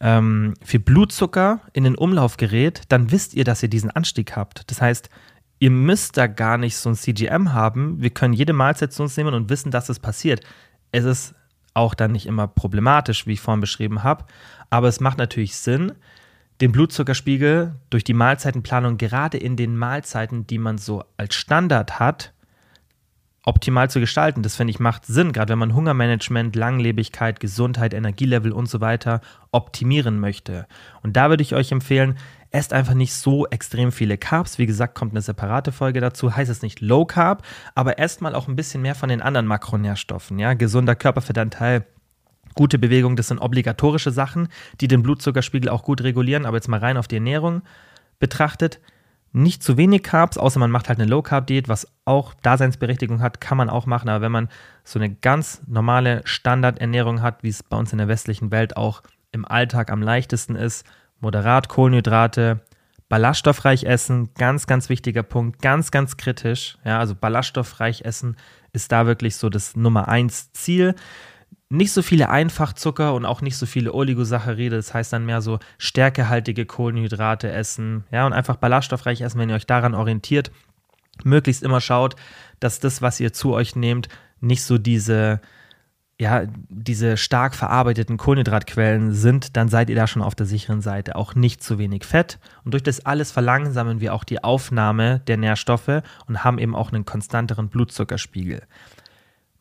[0.00, 4.70] ähm, viel Blutzucker in den Umlauf gerät, dann wisst ihr, dass ihr diesen Anstieg habt.
[4.70, 5.08] Das heißt,
[5.58, 8.00] ihr müsst da gar nicht so ein CGM haben.
[8.02, 10.44] Wir können jede Mahlzeit zu uns nehmen und wissen, dass es passiert.
[10.92, 11.34] Es ist
[11.72, 14.26] auch dann nicht immer problematisch, wie ich vorhin beschrieben habe,
[14.70, 15.92] aber es macht natürlich Sinn,
[16.60, 22.33] den Blutzuckerspiegel durch die Mahlzeitenplanung gerade in den Mahlzeiten, die man so als Standard hat,
[23.44, 24.42] optimal zu gestalten.
[24.42, 29.20] Das finde ich macht Sinn, gerade wenn man Hungermanagement, Langlebigkeit, Gesundheit, Energielevel und so weiter
[29.52, 30.66] optimieren möchte.
[31.02, 32.16] Und da würde ich euch empfehlen,
[32.50, 34.58] esst einfach nicht so extrem viele Carbs.
[34.58, 36.34] Wie gesagt, kommt eine separate Folge dazu.
[36.34, 39.46] Heißt es nicht Low Carb, aber esst mal auch ein bisschen mehr von den anderen
[39.46, 40.38] Makronährstoffen.
[40.38, 41.84] Ja, gesunder Körperfettanteil.
[42.54, 44.46] Gute Bewegung, das sind obligatorische Sachen,
[44.80, 46.46] die den Blutzuckerspiegel auch gut regulieren.
[46.46, 47.62] Aber jetzt mal rein auf die Ernährung
[48.20, 48.80] betrachtet,
[49.34, 53.58] nicht zu wenig Carbs, außer man macht halt eine Low-Carb-Diät, was auch Daseinsberechtigung hat, kann
[53.58, 54.08] man auch machen.
[54.08, 54.48] Aber wenn man
[54.84, 59.02] so eine ganz normale Standardernährung hat, wie es bei uns in der westlichen Welt auch
[59.32, 60.86] im Alltag am leichtesten ist,
[61.18, 62.60] moderat Kohlenhydrate,
[63.08, 66.78] ballaststoffreich essen, ganz, ganz wichtiger Punkt, ganz, ganz kritisch.
[66.84, 68.36] Ja, also ballaststoffreich essen
[68.72, 70.94] ist da wirklich so das Nummer eins Ziel
[71.70, 74.76] nicht so viele Einfachzucker und auch nicht so viele Oligosaccharide.
[74.76, 78.04] Das heißt dann mehr so stärkehaltige Kohlenhydrate essen.
[78.10, 80.50] Ja, und einfach ballaststoffreich essen, wenn ihr euch daran orientiert.
[81.22, 82.16] Möglichst immer schaut,
[82.60, 84.08] dass das, was ihr zu euch nehmt,
[84.40, 85.40] nicht so diese,
[86.18, 91.16] ja, diese stark verarbeiteten Kohlenhydratquellen sind, dann seid ihr da schon auf der sicheren Seite.
[91.16, 92.38] Auch nicht zu wenig Fett.
[92.64, 96.92] Und durch das alles verlangsamen wir auch die Aufnahme der Nährstoffe und haben eben auch
[96.92, 98.62] einen konstanteren Blutzuckerspiegel.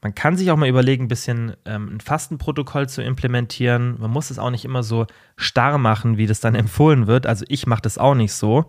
[0.03, 3.95] Man kann sich auch mal überlegen, ein bisschen ähm, ein Fastenprotokoll zu implementieren.
[4.01, 7.25] Man muss es auch nicht immer so starr machen, wie das dann empfohlen wird.
[7.25, 8.65] Also ich mache das auch nicht so.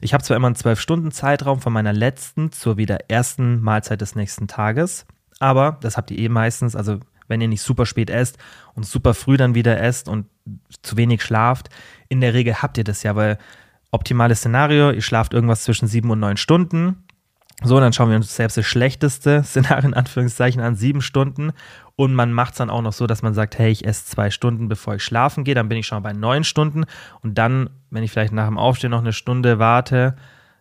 [0.00, 4.46] Ich habe zwar immer einen 12-Stunden-Zeitraum von meiner letzten zur wieder ersten Mahlzeit des nächsten
[4.46, 5.04] Tages,
[5.40, 6.76] aber das habt ihr eh meistens.
[6.76, 8.38] Also wenn ihr nicht super spät esst
[8.76, 10.26] und super früh dann wieder esst und
[10.82, 11.70] zu wenig schlaft,
[12.08, 13.38] in der Regel habt ihr das ja, weil
[13.90, 17.02] optimales Szenario, ihr schlaft irgendwas zwischen sieben und neun Stunden
[17.64, 21.52] so, dann schauen wir uns selbst das schlechteste Szenario in Anführungszeichen an, sieben Stunden.
[21.96, 24.30] Und man macht es dann auch noch so, dass man sagt, hey, ich esse zwei
[24.30, 25.56] Stunden, bevor ich schlafen gehe.
[25.56, 26.84] Dann bin ich schon bei neun Stunden.
[27.22, 30.14] Und dann, wenn ich vielleicht nach dem Aufstehen noch eine Stunde warte,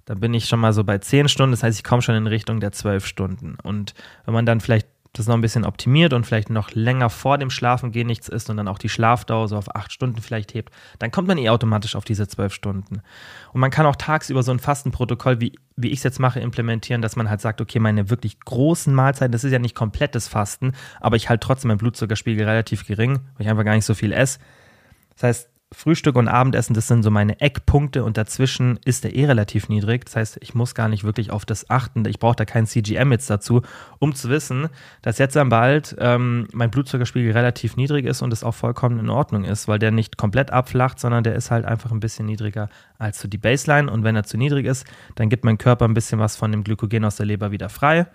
[0.05, 1.51] dann bin ich schon mal so bei 10 Stunden.
[1.51, 3.57] Das heißt, ich komme schon in Richtung der 12 Stunden.
[3.61, 3.93] Und
[4.25, 7.49] wenn man dann vielleicht das noch ein bisschen optimiert und vielleicht noch länger vor dem
[7.49, 11.11] Schlafengehen nichts isst und dann auch die Schlafdauer so auf acht Stunden vielleicht hebt, dann
[11.11, 13.01] kommt man eh automatisch auf diese zwölf Stunden.
[13.53, 17.01] Und man kann auch tagsüber so ein Fastenprotokoll, wie, wie ich es jetzt mache, implementieren,
[17.01, 20.73] dass man halt sagt, okay, meine wirklich großen Mahlzeiten, das ist ja nicht komplettes Fasten,
[20.99, 24.11] aber ich halte trotzdem meinen Blutzuckerspiegel relativ gering, weil ich einfach gar nicht so viel
[24.11, 24.39] esse.
[25.15, 29.26] Das heißt, Frühstück und Abendessen, das sind so meine Eckpunkte und dazwischen ist der eh
[29.26, 30.05] relativ niedrig.
[30.05, 32.05] Das heißt, ich muss gar nicht wirklich auf das achten.
[32.07, 33.61] Ich brauche da kein CGM jetzt dazu,
[33.99, 34.70] um zu wissen,
[35.01, 39.09] dass jetzt dann bald ähm, mein Blutzuckerspiegel relativ niedrig ist und es auch vollkommen in
[39.09, 42.70] Ordnung ist, weil der nicht komplett abflacht, sondern der ist halt einfach ein bisschen niedriger
[42.97, 43.91] als so die Baseline.
[43.91, 46.63] Und wenn er zu niedrig ist, dann gibt mein Körper ein bisschen was von dem
[46.63, 48.07] Glykogen aus der Leber wieder frei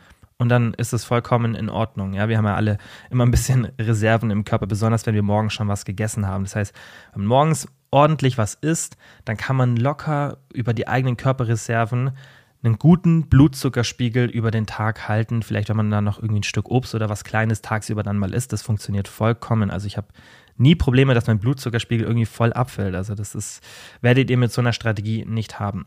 [0.42, 2.14] und dann ist es vollkommen in Ordnung.
[2.14, 2.78] Ja, wir haben ja alle
[3.10, 6.42] immer ein bisschen Reserven im Körper, besonders wenn wir morgens schon was gegessen haben.
[6.42, 6.74] Das heißt,
[7.14, 12.10] wenn morgens ordentlich was isst, dann kann man locker über die eigenen Körperreserven
[12.64, 15.42] einen guten Blutzuckerspiegel über den Tag halten.
[15.44, 18.34] Vielleicht, wenn man dann noch irgendwie ein Stück Obst oder was Kleines tagsüber dann mal
[18.34, 19.70] isst, das funktioniert vollkommen.
[19.70, 20.08] Also ich habe
[20.56, 22.96] nie Probleme, dass mein Blutzuckerspiegel irgendwie voll abfällt.
[22.96, 23.62] Also das ist,
[24.00, 25.84] werdet ihr mit so einer Strategie nicht haben.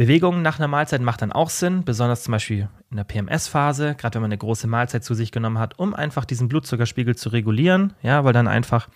[0.00, 4.14] Bewegung nach einer Mahlzeit macht dann auch Sinn, besonders zum Beispiel in der PMS-Phase, gerade
[4.14, 7.92] wenn man eine große Mahlzeit zu sich genommen hat, um einfach diesen Blutzuckerspiegel zu regulieren,
[8.00, 8.88] ja, weil dann einfach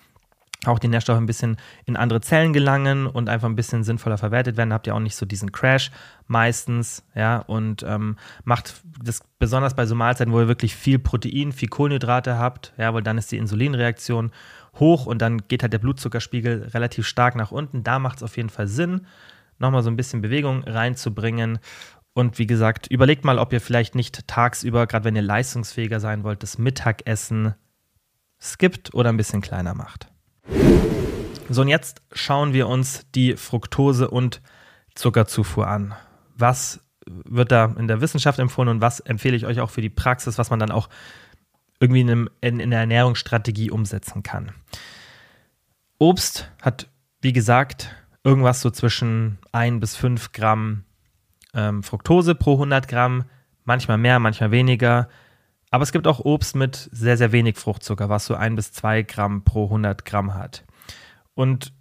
[0.65, 4.57] auch die Nährstoffe ein bisschen in andere Zellen gelangen und einfach ein bisschen sinnvoller verwertet
[4.57, 4.73] werden.
[4.73, 5.91] Habt ihr auch nicht so diesen Crash
[6.27, 11.53] meistens, ja, und ähm, macht das besonders bei so Mahlzeiten, wo ihr wirklich viel Protein,
[11.53, 14.31] viel Kohlenhydrate habt, ja, weil dann ist die Insulinreaktion
[14.77, 17.83] hoch und dann geht halt der Blutzuckerspiegel relativ stark nach unten.
[17.85, 19.03] Da macht es auf jeden Fall Sinn
[19.59, 21.59] nochmal so ein bisschen Bewegung reinzubringen.
[22.13, 26.23] Und wie gesagt, überlegt mal, ob ihr vielleicht nicht tagsüber, gerade wenn ihr leistungsfähiger sein
[26.23, 27.55] wollt, das Mittagessen
[28.41, 30.09] skippt oder ein bisschen kleiner macht.
[31.49, 34.41] So, und jetzt schauen wir uns die Fructose- und
[34.95, 35.95] Zuckerzufuhr an.
[36.37, 39.91] Was wird da in der Wissenschaft empfohlen und was empfehle ich euch auch für die
[39.91, 40.89] Praxis, was man dann auch
[41.81, 44.53] irgendwie in, einem, in, in der Ernährungsstrategie umsetzen kann?
[45.99, 46.89] Obst hat,
[47.21, 47.95] wie gesagt,
[48.25, 50.85] irgendwas so zwischen 1 bis 5 Gramm
[51.55, 53.25] ähm, Fructose pro 100 Gramm,
[53.65, 55.09] manchmal mehr, manchmal weniger.
[55.71, 59.03] Aber es gibt auch Obst mit sehr, sehr wenig Fruchtzucker, was so 1 bis 2
[59.03, 60.65] Gramm pro 100 Gramm hat.
[61.35, 61.73] Und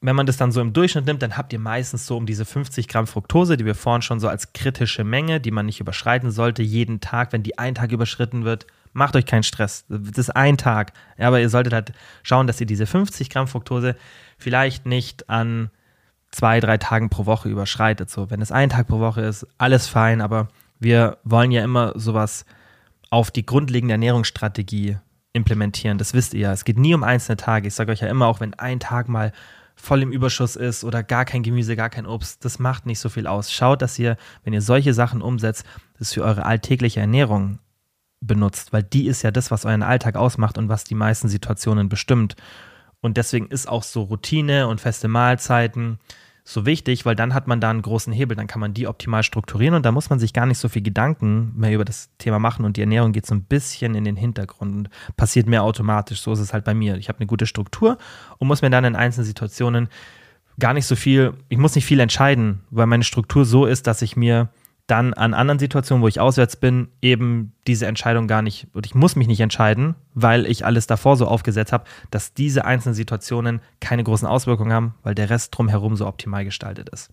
[0.00, 2.44] wenn man das dann so im Durchschnitt nimmt, dann habt ihr meistens so um diese
[2.44, 6.32] 50 Gramm Fructose, die wir vorhin schon so als kritische Menge, die man nicht überschreiten
[6.32, 9.86] sollte, jeden Tag, wenn die ein Tag überschritten wird, macht euch keinen Stress.
[9.88, 10.92] Das ist ein Tag.
[11.18, 11.92] Aber ihr solltet halt
[12.24, 13.94] schauen, dass ihr diese 50 Gramm Fructose
[14.38, 15.70] vielleicht nicht an
[16.32, 18.10] zwei, drei Tagen pro Woche überschreitet.
[18.10, 20.48] So, wenn es ein Tag pro Woche ist, alles fein, aber
[20.80, 22.44] wir wollen ja immer sowas
[23.10, 24.96] auf die grundlegende Ernährungsstrategie
[25.32, 25.98] implementieren.
[25.98, 26.52] Das wisst ihr ja.
[26.52, 27.68] Es geht nie um einzelne Tage.
[27.68, 29.32] Ich sage euch ja immer, auch wenn ein Tag mal
[29.74, 33.08] voll im Überschuss ist oder gar kein Gemüse, gar kein Obst, das macht nicht so
[33.08, 33.50] viel aus.
[33.52, 35.64] Schaut, dass ihr, wenn ihr solche Sachen umsetzt,
[35.98, 37.58] das für eure alltägliche Ernährung
[38.20, 41.88] benutzt, weil die ist ja das, was euren Alltag ausmacht und was die meisten Situationen
[41.88, 42.36] bestimmt.
[43.02, 45.98] Und deswegen ist auch so Routine und feste Mahlzeiten
[46.44, 49.22] so wichtig, weil dann hat man da einen großen Hebel, dann kann man die optimal
[49.22, 52.38] strukturieren und da muss man sich gar nicht so viel Gedanken mehr über das Thema
[52.38, 56.20] machen und die Ernährung geht so ein bisschen in den Hintergrund und passiert mehr automatisch.
[56.20, 56.96] So ist es halt bei mir.
[56.96, 57.96] Ich habe eine gute Struktur
[58.38, 59.88] und muss mir dann in einzelnen Situationen
[60.58, 64.02] gar nicht so viel, ich muss nicht viel entscheiden, weil meine Struktur so ist, dass
[64.02, 64.48] ich mir
[64.92, 68.94] dann an anderen Situationen, wo ich auswärts bin, eben diese Entscheidung gar nicht, und ich
[68.94, 73.62] muss mich nicht entscheiden, weil ich alles davor so aufgesetzt habe, dass diese einzelnen Situationen
[73.80, 77.08] keine großen Auswirkungen haben, weil der Rest drumherum so optimal gestaltet ist.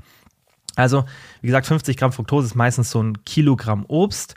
[0.75, 1.05] Also,
[1.39, 4.35] wie gesagt, 50 Gramm Fructose ist meistens so ein Kilogramm Obst.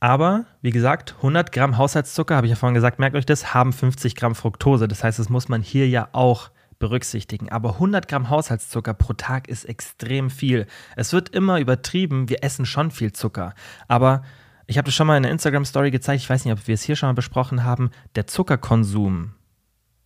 [0.00, 3.72] Aber, wie gesagt, 100 Gramm Haushaltszucker, habe ich ja vorhin gesagt, merkt euch das, haben
[3.72, 4.88] 50 Gramm Fructose.
[4.88, 7.48] Das heißt, das muss man hier ja auch berücksichtigen.
[7.50, 10.66] Aber 100 Gramm Haushaltszucker pro Tag ist extrem viel.
[10.96, 13.54] Es wird immer übertrieben, wir essen schon viel Zucker.
[13.88, 14.22] Aber
[14.66, 16.82] ich habe das schon mal in einer Instagram-Story gezeigt, ich weiß nicht, ob wir es
[16.82, 19.32] hier schon mal besprochen haben, der Zuckerkonsum,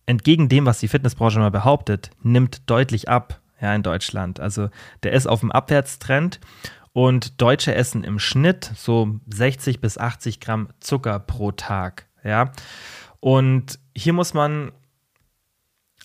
[0.05, 4.39] entgegen dem, was die Fitnessbranche mal behauptet, nimmt deutlich ab ja, in Deutschland.
[4.39, 4.69] Also
[5.03, 6.39] der ist auf dem Abwärtstrend
[6.91, 12.07] und Deutsche essen im Schnitt so 60 bis 80 Gramm Zucker pro Tag.
[12.23, 12.51] Ja.
[13.19, 14.71] Und hier muss man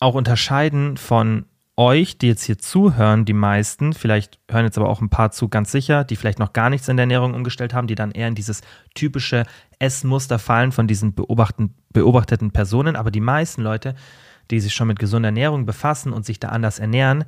[0.01, 1.47] auch unterscheiden von
[1.77, 5.49] euch, die jetzt hier zuhören, die meisten, vielleicht hören jetzt aber auch ein paar zu,
[5.49, 8.27] ganz sicher, die vielleicht noch gar nichts in der Ernährung umgestellt haben, die dann eher
[8.27, 8.63] in dieses
[8.95, 9.45] typische
[9.79, 12.97] Essmuster fallen von diesen beobachteten Personen.
[12.97, 13.95] Aber die meisten Leute,
[14.51, 17.25] die sich schon mit gesunder Ernährung befassen und sich da anders ernähren,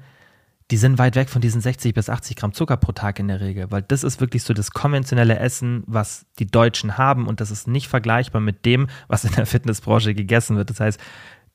[0.73, 3.41] die sind weit weg von diesen 60 bis 80 Gramm Zucker pro Tag in der
[3.41, 7.51] Regel, weil das ist wirklich so das konventionelle Essen, was die Deutschen haben und das
[7.51, 10.71] ist nicht vergleichbar mit dem, was in der Fitnessbranche gegessen wird.
[10.71, 11.01] Das heißt,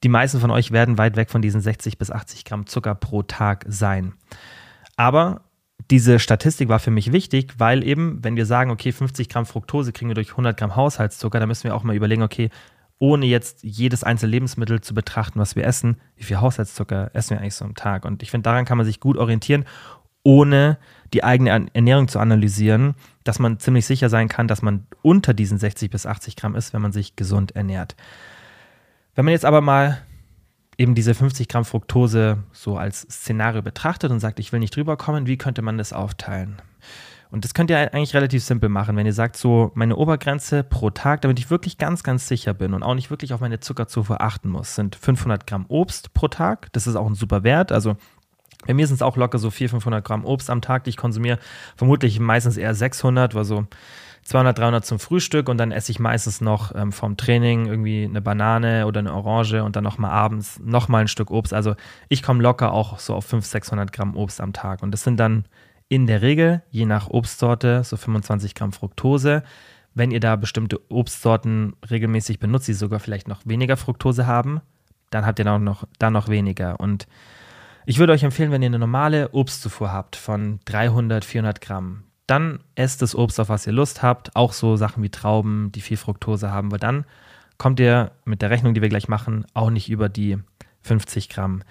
[0.05, 3.23] die meisten von euch werden weit weg von diesen 60 bis 80 Gramm Zucker pro
[3.23, 4.13] Tag sein.
[4.97, 5.41] Aber
[5.89, 9.93] diese Statistik war für mich wichtig, weil eben, wenn wir sagen, okay, 50 Gramm Fructose
[9.93, 12.51] kriegen wir durch 100 Gramm Haushaltszucker, dann müssen wir auch mal überlegen, okay,
[12.99, 17.39] ohne jetzt jedes einzelne Lebensmittel zu betrachten, was wir essen, wie viel Haushaltszucker essen wir
[17.39, 18.05] eigentlich so am Tag.
[18.05, 19.65] Und ich finde, daran kann man sich gut orientieren,
[20.21, 20.77] ohne
[21.15, 22.93] die eigene Ernährung zu analysieren,
[23.23, 26.73] dass man ziemlich sicher sein kann, dass man unter diesen 60 bis 80 Gramm ist,
[26.73, 27.95] wenn man sich gesund ernährt.
[29.15, 30.01] Wenn man jetzt aber mal
[30.77, 34.97] eben diese 50 Gramm Fructose so als Szenario betrachtet und sagt, ich will nicht drüber
[34.97, 36.61] kommen, wie könnte man das aufteilen?
[37.31, 40.89] Und das könnt ihr eigentlich relativ simpel machen, wenn ihr sagt, so meine Obergrenze pro
[40.89, 44.21] Tag, damit ich wirklich ganz, ganz sicher bin und auch nicht wirklich auf meine Zuckerzufuhr
[44.21, 46.71] achten muss, sind 500 Gramm Obst pro Tag.
[46.73, 47.71] Das ist auch ein super Wert.
[47.71, 47.97] Also
[48.67, 50.97] bei mir sind es auch locker so 400, 500 Gramm Obst am Tag, die ich
[50.97, 51.39] konsumiere.
[51.75, 53.65] Vermutlich meistens eher 600, weil so
[54.25, 58.21] 200, 300 zum Frühstück und dann esse ich meistens noch ähm, vom Training irgendwie eine
[58.21, 61.53] Banane oder eine Orange und dann nochmal abends nochmal ein Stück Obst.
[61.53, 61.75] Also
[62.09, 64.81] ich komme locker auch so auf 500, 600 Gramm Obst am Tag.
[64.81, 65.45] Und das sind dann
[65.89, 69.43] in der Regel, je nach Obstsorte, so 25 Gramm Fructose.
[69.93, 74.61] Wenn ihr da bestimmte Obstsorten regelmäßig benutzt, die sogar vielleicht noch weniger Fructose haben,
[75.11, 76.79] dann habt ihr da noch, da noch weniger.
[76.79, 77.07] Und
[77.85, 82.59] ich würde euch empfehlen, wenn ihr eine normale Obstzufuhr habt von 300, 400 Gramm, dann
[82.75, 84.35] esst das Obst, auf was ihr Lust habt.
[84.35, 87.05] Auch so Sachen wie Trauben, die viel Fructose haben, weil dann
[87.57, 90.37] kommt ihr mit der Rechnung, die wir gleich machen, auch nicht über die
[90.81, 91.63] 50 Gramm.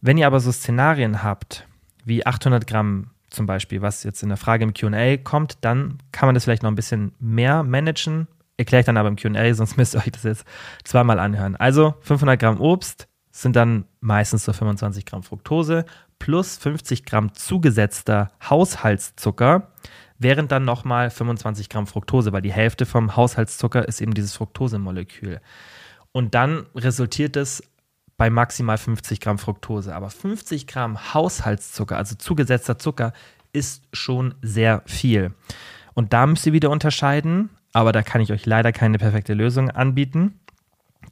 [0.00, 1.66] Wenn ihr aber so Szenarien habt,
[2.04, 6.26] wie 800 Gramm zum Beispiel, was jetzt in der Frage im QA kommt, dann kann
[6.26, 8.28] man das vielleicht noch ein bisschen mehr managen.
[8.56, 10.44] Erkläre ich dann aber im QA, sonst müsst ihr euch das jetzt
[10.84, 11.56] zweimal anhören.
[11.56, 15.86] Also 500 Gramm Obst sind dann meistens so 25 Gramm Fructose
[16.22, 19.72] plus 50 Gramm zugesetzter Haushaltszucker,
[20.20, 25.40] während dann nochmal 25 Gramm Fructose, weil die Hälfte vom Haushaltszucker ist eben dieses Fructosemolekül.
[26.12, 27.64] Und dann resultiert es
[28.16, 29.92] bei maximal 50 Gramm Fructose.
[29.96, 33.12] Aber 50 Gramm Haushaltszucker, also zugesetzter Zucker,
[33.52, 35.34] ist schon sehr viel.
[35.94, 39.70] Und da müsst ihr wieder unterscheiden, aber da kann ich euch leider keine perfekte Lösung
[39.70, 40.38] anbieten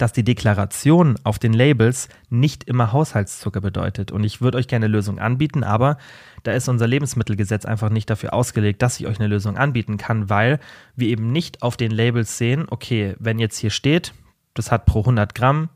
[0.00, 4.12] dass die Deklaration auf den Labels nicht immer Haushaltszucker bedeutet.
[4.12, 5.98] Und ich würde euch gerne eine Lösung anbieten, aber
[6.42, 10.30] da ist unser Lebensmittelgesetz einfach nicht dafür ausgelegt, dass ich euch eine Lösung anbieten kann,
[10.30, 10.58] weil
[10.96, 14.14] wir eben nicht auf den Labels sehen, okay, wenn jetzt hier steht,
[14.54, 15.68] das hat pro 100 Gramm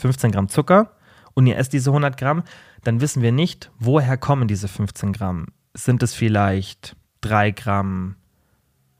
[0.00, 0.92] 15 Gramm Zucker
[1.34, 2.44] und ihr esst diese 100 Gramm,
[2.84, 5.46] dann wissen wir nicht, woher kommen diese 15 Gramm.
[5.74, 8.16] Sind es vielleicht 3 Gramm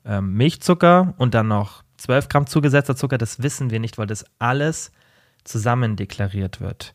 [0.04, 4.24] ähm, Milchzucker und dann noch 12 Gramm zugesetzter Zucker, das wissen wir nicht, weil das
[4.38, 4.92] alles
[5.44, 6.94] zusammen deklariert wird.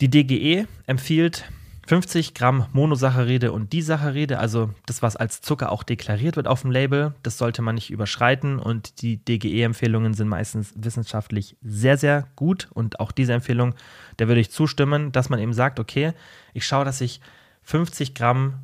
[0.00, 1.44] Die DGE empfiehlt
[1.90, 6.70] 50 Gramm Monosaccharide und Disaccharide, also das, was als Zucker auch deklariert wird auf dem
[6.70, 12.68] Label, das sollte man nicht überschreiten und die DGE-Empfehlungen sind meistens wissenschaftlich sehr, sehr gut
[12.72, 13.74] und auch diese Empfehlung,
[14.20, 16.12] der würde ich zustimmen, dass man eben sagt, okay,
[16.54, 17.20] ich schaue, dass ich
[17.64, 18.60] 50 Gramm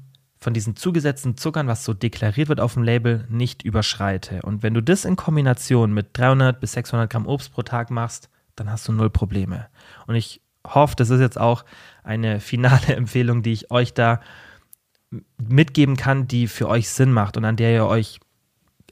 [0.47, 4.43] von diesen zugesetzten Zuckern, was so deklariert wird auf dem Label, nicht überschreite.
[4.43, 8.31] Und wenn du das in Kombination mit 300 bis 600 Gramm Obst pro Tag machst,
[8.55, 9.67] dann hast du null Probleme.
[10.07, 11.65] Und ich hoffe, das ist jetzt auch
[12.05, 14.21] eine finale Empfehlung, die ich euch da
[15.37, 18.21] mitgeben kann, die für euch Sinn macht und an der ihr euch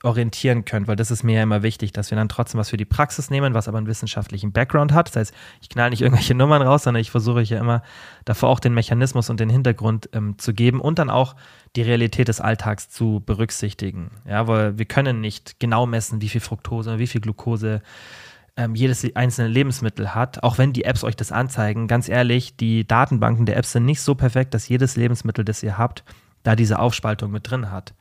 [0.05, 2.77] orientieren könnt, weil das ist mir ja immer wichtig, dass wir dann trotzdem was für
[2.77, 5.09] die Praxis nehmen, was aber einen wissenschaftlichen Background hat.
[5.09, 7.83] Das heißt, ich knall nicht irgendwelche Nummern raus, sondern ich versuche ja immer
[8.25, 11.35] davor auch den Mechanismus und den Hintergrund ähm, zu geben und dann auch
[11.77, 14.11] die Realität des Alltags zu berücksichtigen.
[14.29, 17.83] Ja, weil wir können nicht genau messen, wie viel Fructose, wie viel Glucose
[18.57, 21.89] ähm, jedes einzelne Lebensmittel hat, auch wenn die Apps euch das anzeigen.
[21.89, 25.77] Ganz ehrlich, die Datenbanken der Apps sind nicht so perfekt, dass jedes Lebensmittel, das ihr
[25.77, 26.05] habt,
[26.43, 27.95] da diese Aufspaltung mit drin hat.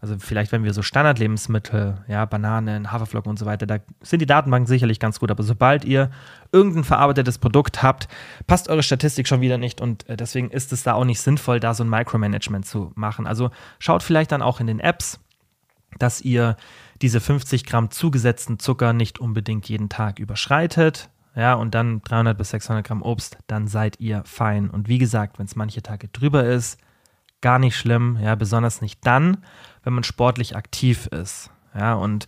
[0.00, 4.26] Also vielleicht, wenn wir so Standardlebensmittel, ja, Bananen, Haferflocken und so weiter, da sind die
[4.26, 5.30] Datenbanken sicherlich ganz gut.
[5.30, 6.10] Aber sobald ihr
[6.52, 8.08] irgendein verarbeitetes Produkt habt,
[8.46, 11.60] passt eure Statistik schon wieder nicht und äh, deswegen ist es da auch nicht sinnvoll,
[11.60, 13.26] da so ein Micromanagement zu machen.
[13.26, 15.18] Also schaut vielleicht dann auch in den Apps,
[15.98, 16.56] dass ihr
[17.02, 21.10] diese 50 Gramm zugesetzten Zucker nicht unbedingt jeden Tag überschreitet.
[21.34, 24.70] Ja, und dann 300 bis 600 Gramm Obst, dann seid ihr fein.
[24.70, 26.78] Und wie gesagt, wenn es manche Tage drüber ist,
[27.46, 29.36] gar nicht schlimm, ja, besonders nicht dann,
[29.84, 31.48] wenn man sportlich aktiv ist.
[31.78, 32.26] Ja, und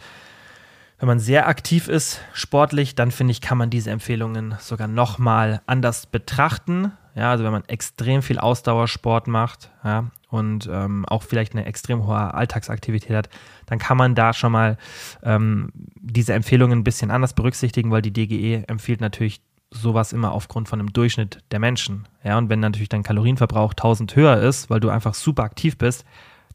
[1.01, 5.61] wenn man sehr aktiv ist, sportlich, dann finde ich, kann man diese Empfehlungen sogar nochmal
[5.67, 6.93] anders betrachten.
[7.17, 12.07] Ja, also wenn man extrem viel Ausdauersport macht, ja, und ähm, auch vielleicht eine extrem
[12.07, 13.29] hohe Alltagsaktivität hat,
[13.67, 14.77] dann kann man da schon mal
[15.25, 19.41] ähm, diese Empfehlungen ein bisschen anders berücksichtigen, weil die DGE empfiehlt natürlich
[19.71, 22.07] sowas immer aufgrund von einem Durchschnitt der Menschen.
[22.25, 26.05] Ja, und wenn natürlich dein Kalorienverbrauch 1000 höher ist, weil du einfach super aktiv bist,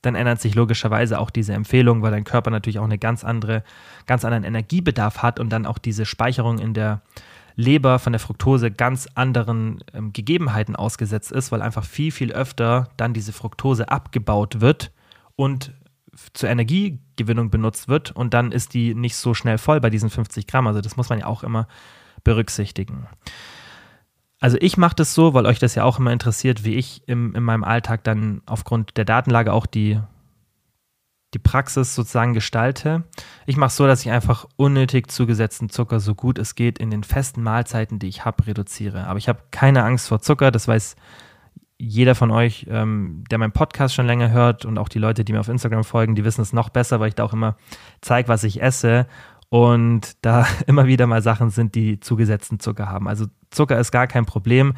[0.01, 3.63] dann ändert sich logischerweise auch diese Empfehlung, weil dein Körper natürlich auch eine ganz andere,
[4.05, 7.01] ganz anderen Energiebedarf hat und dann auch diese Speicherung in der
[7.55, 12.89] Leber von der Fructose ganz anderen ähm, Gegebenheiten ausgesetzt ist, weil einfach viel, viel öfter
[12.97, 14.91] dann diese Fructose abgebaut wird
[15.35, 15.71] und
[16.33, 20.47] zur Energiegewinnung benutzt wird und dann ist die nicht so schnell voll bei diesen 50
[20.47, 20.67] Gramm.
[20.67, 21.67] Also das muss man ja auch immer
[22.23, 23.07] berücksichtigen.
[24.39, 27.33] Also ich mache das so, weil euch das ja auch immer interessiert, wie ich im,
[27.33, 30.01] in meinem Alltag dann aufgrund der Datenlage auch die,
[31.33, 33.03] die Praxis sozusagen gestalte.
[33.45, 36.91] Ich mache es so, dass ich einfach unnötig zugesetzten Zucker so gut es geht in
[36.91, 39.07] den festen Mahlzeiten, die ich habe, reduziere.
[39.07, 40.97] Aber ich habe keine Angst vor Zucker, das weiß
[41.77, 45.33] jeder von euch, ähm, der meinen Podcast schon länger hört und auch die Leute, die
[45.33, 47.55] mir auf Instagram folgen, die wissen es noch besser, weil ich da auch immer
[48.01, 49.07] zeige, was ich esse
[49.53, 53.07] und da immer wieder mal Sachen sind, die zugesetzten Zucker haben.
[53.07, 54.73] Also Zucker ist gar kein Problem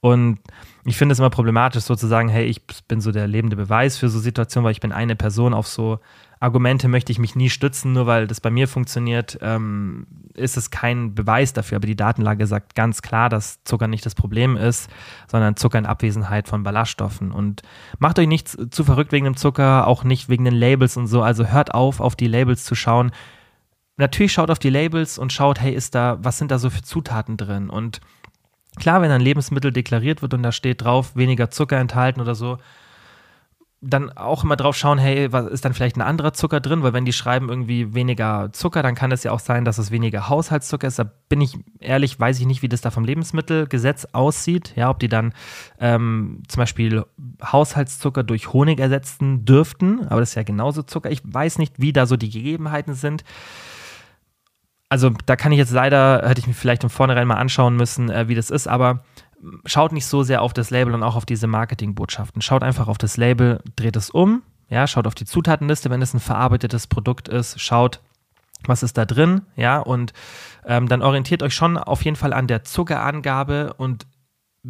[0.00, 0.38] und
[0.86, 3.98] ich finde es immer problematisch, so zu sagen, hey, ich bin so der lebende Beweis
[3.98, 5.98] für so Situationen, weil ich bin eine Person auf so
[6.40, 10.70] Argumente möchte ich mich nie stützen, nur weil das bei mir funktioniert, ähm, ist es
[10.70, 11.76] kein Beweis dafür.
[11.76, 14.90] Aber die Datenlage sagt ganz klar, dass Zucker nicht das Problem ist,
[15.30, 17.30] sondern Zucker in Abwesenheit von Ballaststoffen.
[17.30, 17.62] Und
[17.98, 21.22] macht euch nicht zu verrückt wegen dem Zucker, auch nicht wegen den Labels und so.
[21.22, 23.10] Also hört auf, auf die Labels zu schauen.
[23.96, 26.82] Natürlich schaut auf die Labels und schaut, hey, ist da, was sind da so für
[26.82, 27.70] Zutaten drin?
[27.70, 28.00] Und
[28.76, 32.58] klar, wenn ein Lebensmittel deklariert wird und da steht drauf, weniger Zucker enthalten oder so,
[33.86, 36.82] dann auch immer drauf schauen, hey, was ist dann vielleicht ein anderer Zucker drin?
[36.82, 39.90] Weil wenn die schreiben irgendwie weniger Zucker, dann kann es ja auch sein, dass es
[39.90, 40.98] weniger Haushaltszucker ist.
[40.98, 44.72] Da bin ich ehrlich, weiß ich nicht, wie das da vom Lebensmittelgesetz aussieht.
[44.76, 45.34] Ja, ob die dann
[45.78, 47.04] ähm, zum Beispiel
[47.42, 51.10] Haushaltszucker durch Honig ersetzen dürften, aber das ist ja genauso Zucker.
[51.10, 53.22] Ich weiß nicht, wie da so die Gegebenheiten sind.
[54.94, 58.10] Also da kann ich jetzt leider, hätte ich mir vielleicht im Vornherein mal anschauen müssen,
[58.10, 59.02] äh, wie das ist, aber
[59.66, 62.40] schaut nicht so sehr auf das Label und auch auf diese Marketingbotschaften.
[62.42, 66.14] Schaut einfach auf das Label, dreht es um, ja, schaut auf die Zutatenliste, wenn es
[66.14, 68.02] ein verarbeitetes Produkt ist, schaut,
[68.66, 70.12] was ist da drin, ja, und
[70.64, 74.06] ähm, dann orientiert euch schon auf jeden Fall an der Zuckerangabe und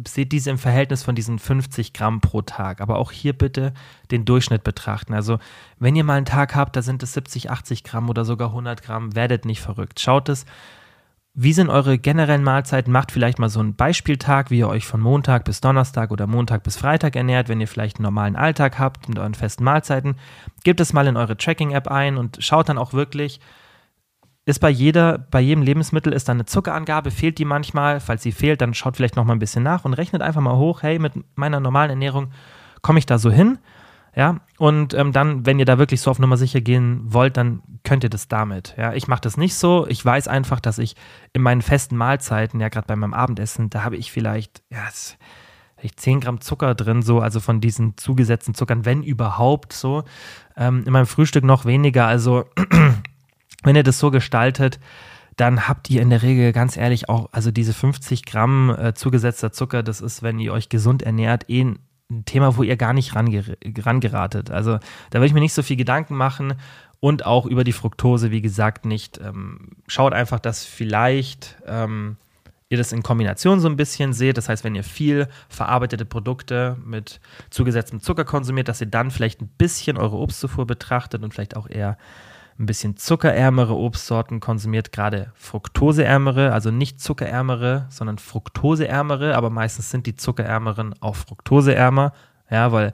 [0.07, 2.81] seht diese im Verhältnis von diesen 50 Gramm pro Tag.
[2.81, 3.73] Aber auch hier bitte
[4.11, 5.13] den Durchschnitt betrachten.
[5.13, 5.39] Also,
[5.79, 8.81] wenn ihr mal einen Tag habt, da sind es 70, 80 Gramm oder sogar 100
[8.81, 9.99] Gramm, werdet nicht verrückt.
[9.99, 10.45] Schaut es
[11.37, 12.93] wie sind eure generellen Mahlzeiten?
[12.93, 16.63] Macht vielleicht mal so einen Beispieltag, wie ihr euch von Montag bis Donnerstag oder Montag
[16.63, 20.15] bis Freitag ernährt, wenn ihr vielleicht einen normalen Alltag habt mit euren festen Mahlzeiten.
[20.63, 23.41] Gebt es mal in eure Tracking-App ein und schaut dann auch wirklich,
[24.45, 27.99] ist bei jeder, bei jedem Lebensmittel ist da eine Zuckerangabe, fehlt die manchmal?
[27.99, 30.57] Falls sie fehlt, dann schaut vielleicht noch mal ein bisschen nach und rechnet einfach mal
[30.57, 32.31] hoch, hey, mit meiner normalen Ernährung
[32.81, 33.57] komme ich da so hin?
[34.15, 37.61] Ja, und ähm, dann, wenn ihr da wirklich so auf Nummer sicher gehen wollt, dann
[37.83, 38.73] könnt ihr das damit.
[38.77, 39.85] Ja, ich mache das nicht so.
[39.89, 40.95] Ich weiß einfach, dass ich
[41.33, 44.85] in meinen festen Mahlzeiten, ja, gerade bei meinem Abendessen, da habe ich vielleicht, ja,
[45.75, 50.05] vielleicht 10 Gramm Zucker drin, so, also von diesen zugesetzten Zuckern, wenn überhaupt so.
[50.55, 52.07] Ähm, in meinem Frühstück noch weniger.
[52.07, 52.45] Also,
[53.65, 54.79] wenn ihr das so gestaltet,
[55.37, 59.51] dann habt ihr in der Regel ganz ehrlich auch, also diese 50 Gramm äh, zugesetzter
[59.51, 61.79] Zucker, das ist, wenn ihr euch gesund ernährt, eh ein
[62.25, 64.51] Thema, wo ihr gar nicht rangeratet.
[64.51, 64.77] Also
[65.09, 66.53] da würde ich mir nicht so viel Gedanken machen
[66.99, 69.19] und auch über die Fructose, wie gesagt, nicht.
[69.19, 72.17] Ähm, schaut einfach, dass vielleicht ähm,
[72.69, 74.37] ihr das in Kombination so ein bisschen seht.
[74.37, 79.41] Das heißt, wenn ihr viel verarbeitete Produkte mit zugesetztem Zucker konsumiert, dass ihr dann vielleicht
[79.41, 81.97] ein bisschen eure Obstzufuhr betrachtet und vielleicht auch eher
[82.57, 90.05] ein bisschen zuckerärmere Obstsorten konsumiert, gerade fruktoseärmere, also nicht zuckerärmere, sondern fruktoseärmere, aber meistens sind
[90.05, 92.13] die zuckerärmeren auch fruktoseärmer,
[92.49, 92.93] ja, weil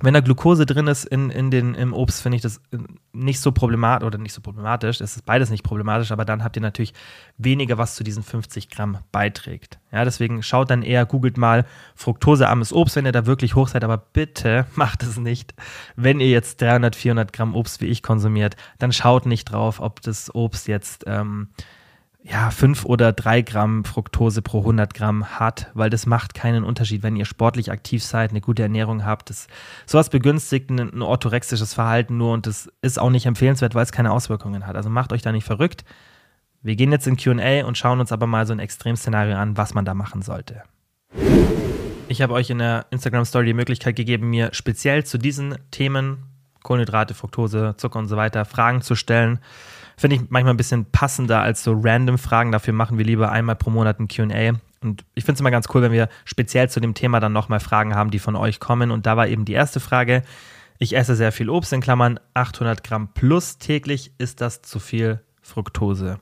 [0.00, 2.78] wenn da Glucose drin ist in, in den, im Obst, finde ich das äh,
[3.12, 5.00] nicht so problematisch oder nicht so problematisch.
[5.00, 6.94] Es ist beides nicht problematisch, aber dann habt ihr natürlich
[7.36, 9.80] weniger, was zu diesen 50 Gramm beiträgt.
[9.90, 11.64] Ja, deswegen schaut dann eher, googelt mal
[11.96, 15.54] fructosearmes Obst, wenn ihr da wirklich hoch seid, aber bitte macht es nicht.
[15.96, 20.00] Wenn ihr jetzt 300, 400 Gramm Obst wie ich konsumiert, dann schaut nicht drauf, ob
[20.02, 21.48] das Obst jetzt ähm,
[22.30, 27.02] ja, fünf oder drei Gramm Fructose pro 100 Gramm hat, weil das macht keinen Unterschied,
[27.02, 29.30] wenn ihr sportlich aktiv seid, eine gute Ernährung habt.
[29.30, 29.46] Das,
[29.86, 33.92] sowas begünstigt ein, ein orthorexisches Verhalten nur und das ist auch nicht empfehlenswert, weil es
[33.92, 34.76] keine Auswirkungen hat.
[34.76, 35.84] Also macht euch da nicht verrückt.
[36.60, 39.72] Wir gehen jetzt in QA und schauen uns aber mal so ein Extremszenario an, was
[39.72, 40.62] man da machen sollte.
[42.08, 46.24] Ich habe euch in der Instagram-Story die Möglichkeit gegeben, mir speziell zu diesen Themen,
[46.62, 49.38] Kohlenhydrate, Fructose, Zucker und so weiter, Fragen zu stellen.
[49.96, 52.52] Finde ich manchmal ein bisschen passender als so random Fragen.
[52.52, 54.58] Dafür machen wir lieber einmal pro Monat ein QA.
[54.80, 57.60] Und ich finde es immer ganz cool, wenn wir speziell zu dem Thema dann nochmal
[57.60, 58.90] Fragen haben, die von euch kommen.
[58.90, 60.22] Und da war eben die erste Frage.
[60.78, 64.12] Ich esse sehr viel Obst, in Klammern 800 Gramm plus täglich.
[64.18, 66.20] Ist das zu viel Fructose?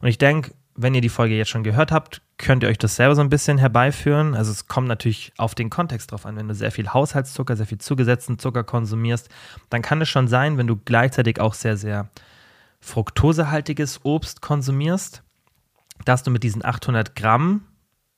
[0.00, 2.96] Und ich denke, wenn ihr die Folge jetzt schon gehört habt, könnt ihr euch das
[2.96, 4.34] selber so ein bisschen herbeiführen.
[4.34, 6.36] Also es kommt natürlich auf den Kontext drauf an.
[6.36, 9.28] Wenn du sehr viel Haushaltszucker, sehr viel zugesetzten Zucker konsumierst,
[9.70, 12.08] dann kann es schon sein, wenn du gleichzeitig auch sehr, sehr
[12.80, 15.22] fruktosehaltiges Obst konsumierst,
[16.04, 17.62] dass du mit diesen 800 Gramm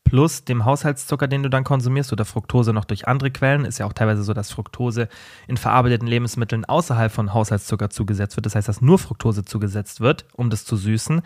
[0.04, 3.64] plus dem Haushaltszucker, den du dann konsumierst, oder Fructose noch durch andere Quellen.
[3.64, 5.08] Ist ja auch teilweise so, dass Fructose
[5.46, 8.44] in verarbeiteten Lebensmitteln außerhalb von Haushaltszucker zugesetzt wird.
[8.44, 11.22] Das heißt, dass nur Fructose zugesetzt wird, um das zu süßen.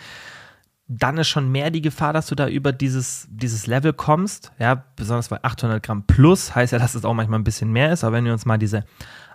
[0.86, 4.52] Dann ist schon mehr die Gefahr, dass du da über dieses, dieses Level kommst.
[4.58, 7.92] Ja, besonders bei 800 Gramm plus heißt ja, dass es auch manchmal ein bisschen mehr
[7.92, 8.04] ist.
[8.04, 8.84] Aber wenn wir uns mal diese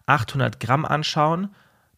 [0.05, 1.49] 800 Gramm anschauen,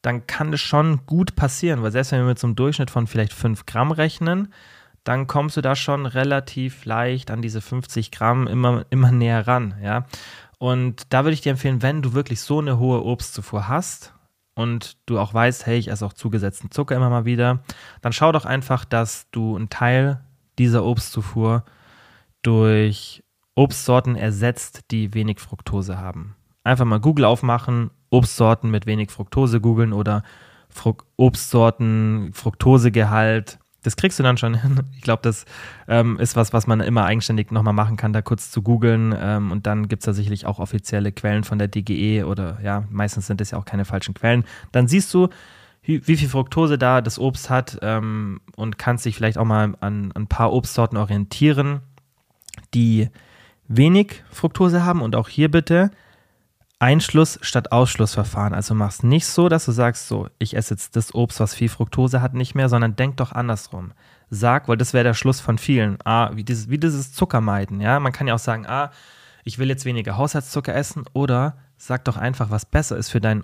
[0.01, 3.07] dann kann das schon gut passieren, weil selbst wenn wir mit so einem Durchschnitt von
[3.07, 4.53] vielleicht 5 Gramm rechnen,
[5.03, 9.75] dann kommst du da schon relativ leicht an diese 50 Gramm immer, immer näher ran,
[9.83, 10.05] ja.
[10.57, 14.13] Und da würde ich dir empfehlen, wenn du wirklich so eine hohe Obstzufuhr hast
[14.62, 17.64] und du auch weißt, hey, ich esse auch zugesetzten Zucker immer mal wieder,
[18.01, 20.22] dann schau doch einfach, dass du einen Teil
[20.57, 21.64] dieser Obstzufuhr
[22.41, 23.24] durch
[23.55, 26.36] Obstsorten ersetzt, die wenig Fructose haben.
[26.64, 30.24] Einfach mal Google aufmachen, Obstsorten mit wenig Fructose googeln oder
[30.70, 34.79] Fruc Obstsorten, Fructosegehalt das kriegst du dann schon hin.
[34.95, 35.45] Ich glaube, das
[35.88, 39.15] ähm, ist was, was man immer eigenständig nochmal machen kann, da kurz zu googeln.
[39.19, 42.84] Ähm, und dann gibt es da sicherlich auch offizielle Quellen von der DGE oder ja,
[42.89, 44.43] meistens sind es ja auch keine falschen Quellen.
[44.71, 45.29] Dann siehst du,
[45.84, 49.75] wie, viel Fructose da das Obst hat ähm, und kannst dich vielleicht auch mal an,
[49.82, 51.82] an ein paar Obstsorten orientieren,
[52.75, 53.09] die
[53.67, 55.01] wenig Fructose haben.
[55.01, 55.89] Und auch hier bitte
[56.82, 58.53] Einschluss statt Ausschlussverfahren.
[58.53, 61.69] Also mach's nicht so, dass du sagst, so, ich esse jetzt das Obst, was viel
[61.69, 63.91] Fructose hat, nicht mehr, sondern denk doch andersrum.
[64.32, 65.97] Sag, weil das wäre der Schluss von vielen.
[66.05, 67.99] Ah, wie dieses, wie dieses Zuckermeiden, ja.
[67.99, 68.91] Man kann ja auch sagen, ah,
[69.43, 73.43] ich will jetzt weniger Haushaltszucker essen oder sag doch einfach, was besser ist für dein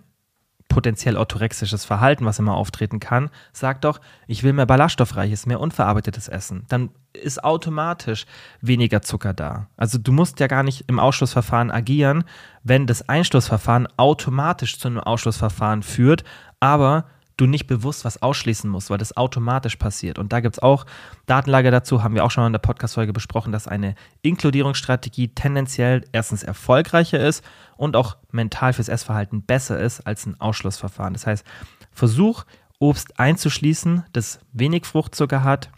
[0.68, 6.28] potenziell orthorexisches Verhalten, was immer auftreten kann, sagt doch, ich will mehr ballaststoffreiches, mehr unverarbeitetes
[6.28, 6.66] Essen.
[6.68, 8.26] Dann ist automatisch
[8.62, 9.68] weniger Zucker da.
[9.76, 12.24] Also du musst ja gar nicht im Ausschlussverfahren agieren,
[12.64, 16.24] wenn das Einschlussverfahren automatisch zu einem Ausschlussverfahren führt,
[16.60, 17.06] aber
[17.38, 20.20] du nicht bewusst was ausschließen musst, weil das automatisch passiert.
[20.20, 20.86] Und da gibt es auch
[21.28, 26.44] Datenlage dazu, haben wir auch schon in der Podcast-Folge besprochen, dass eine Inkludierungsstrategie tendenziell erstens
[26.44, 27.46] erfolgreicher ist
[27.78, 31.14] und auch mental fürs Essverhalten besser ist als ein Ausschlussverfahren.
[31.14, 31.46] Das heißt,
[31.92, 32.44] versuch
[32.80, 35.70] Obst einzuschließen, das wenig Fruchtzucker hat.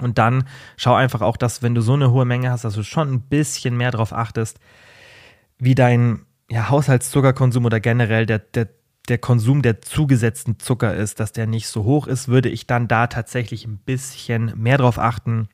[0.00, 0.44] Und dann
[0.76, 3.20] schau einfach auch, dass wenn du so eine hohe Menge hast, dass du schon ein
[3.20, 4.58] bisschen mehr darauf achtest,
[5.58, 8.68] wie dein ja, Haushaltszuckerkonsum oder generell der, der
[9.10, 12.88] der Konsum der zugesetzten Zucker ist, dass der nicht so hoch ist, würde ich dann
[12.88, 15.48] da tatsächlich ein bisschen mehr drauf achten.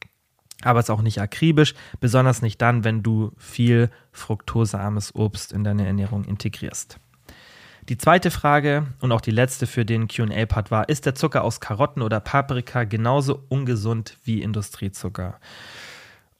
[0.62, 5.64] Aber es ist auch nicht akribisch, besonders nicht dann, wenn du viel fruktosearmes Obst in
[5.64, 6.98] deine Ernährung integrierst.
[7.88, 11.60] Die zweite Frage und auch die letzte für den QA-Part war: Ist der Zucker aus
[11.60, 15.38] Karotten oder Paprika genauso ungesund wie Industriezucker?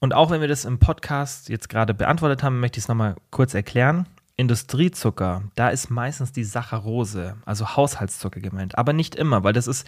[0.01, 3.17] Und auch wenn wir das im Podcast jetzt gerade beantwortet haben, möchte ich es nochmal
[3.31, 4.07] kurz erklären.
[4.37, 8.76] Industriezucker, da ist meistens die Saccharose, also Haushaltszucker gemeint.
[8.76, 9.87] Aber nicht immer, weil das ist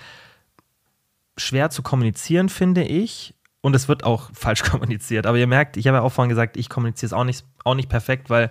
[1.36, 3.34] schwer zu kommunizieren, finde ich.
[3.60, 5.26] Und es wird auch falsch kommuniziert.
[5.26, 7.74] Aber ihr merkt, ich habe ja auch vorhin gesagt, ich kommuniziere es auch nicht, auch
[7.74, 8.50] nicht perfekt, weil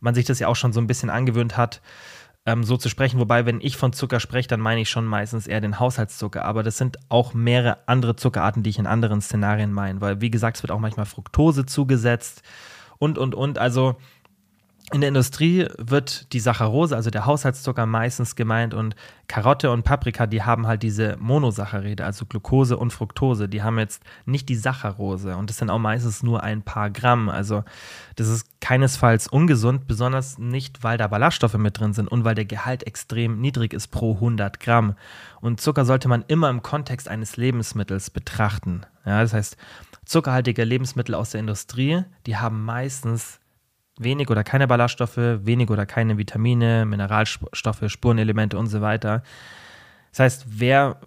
[0.00, 1.82] man sich das ja auch schon so ein bisschen angewöhnt hat,
[2.46, 3.20] ähm, so zu sprechen.
[3.20, 6.44] Wobei, wenn ich von Zucker spreche, dann meine ich schon meistens eher den Haushaltszucker.
[6.44, 10.00] Aber das sind auch mehrere andere Zuckerarten, die ich in anderen Szenarien meine.
[10.00, 12.42] Weil, wie gesagt, es wird auch manchmal Fructose zugesetzt
[12.98, 13.58] und, und, und.
[13.58, 13.96] Also
[14.92, 18.94] in der Industrie wird die Saccharose, also der Haushaltszucker, meistens gemeint und
[19.28, 23.48] Karotte und Paprika, die haben halt diese Monosaccharide, also Glucose und Fructose.
[23.48, 27.30] Die haben jetzt nicht die Saccharose und das sind auch meistens nur ein paar Gramm.
[27.30, 27.64] Also
[28.16, 32.44] das ist keinesfalls ungesund, besonders nicht, weil da Ballaststoffe mit drin sind und weil der
[32.44, 34.96] Gehalt extrem niedrig ist pro 100 Gramm.
[35.40, 38.82] Und Zucker sollte man immer im Kontext eines Lebensmittels betrachten.
[39.06, 39.56] Ja, das heißt,
[40.04, 43.40] zuckerhaltige Lebensmittel aus der Industrie, die haben meistens
[43.98, 49.22] wenig oder keine Ballaststoffe, wenig oder keine Vitamine, Mineralstoffe, Spurenelemente und so weiter.
[50.10, 51.00] Das heißt, wer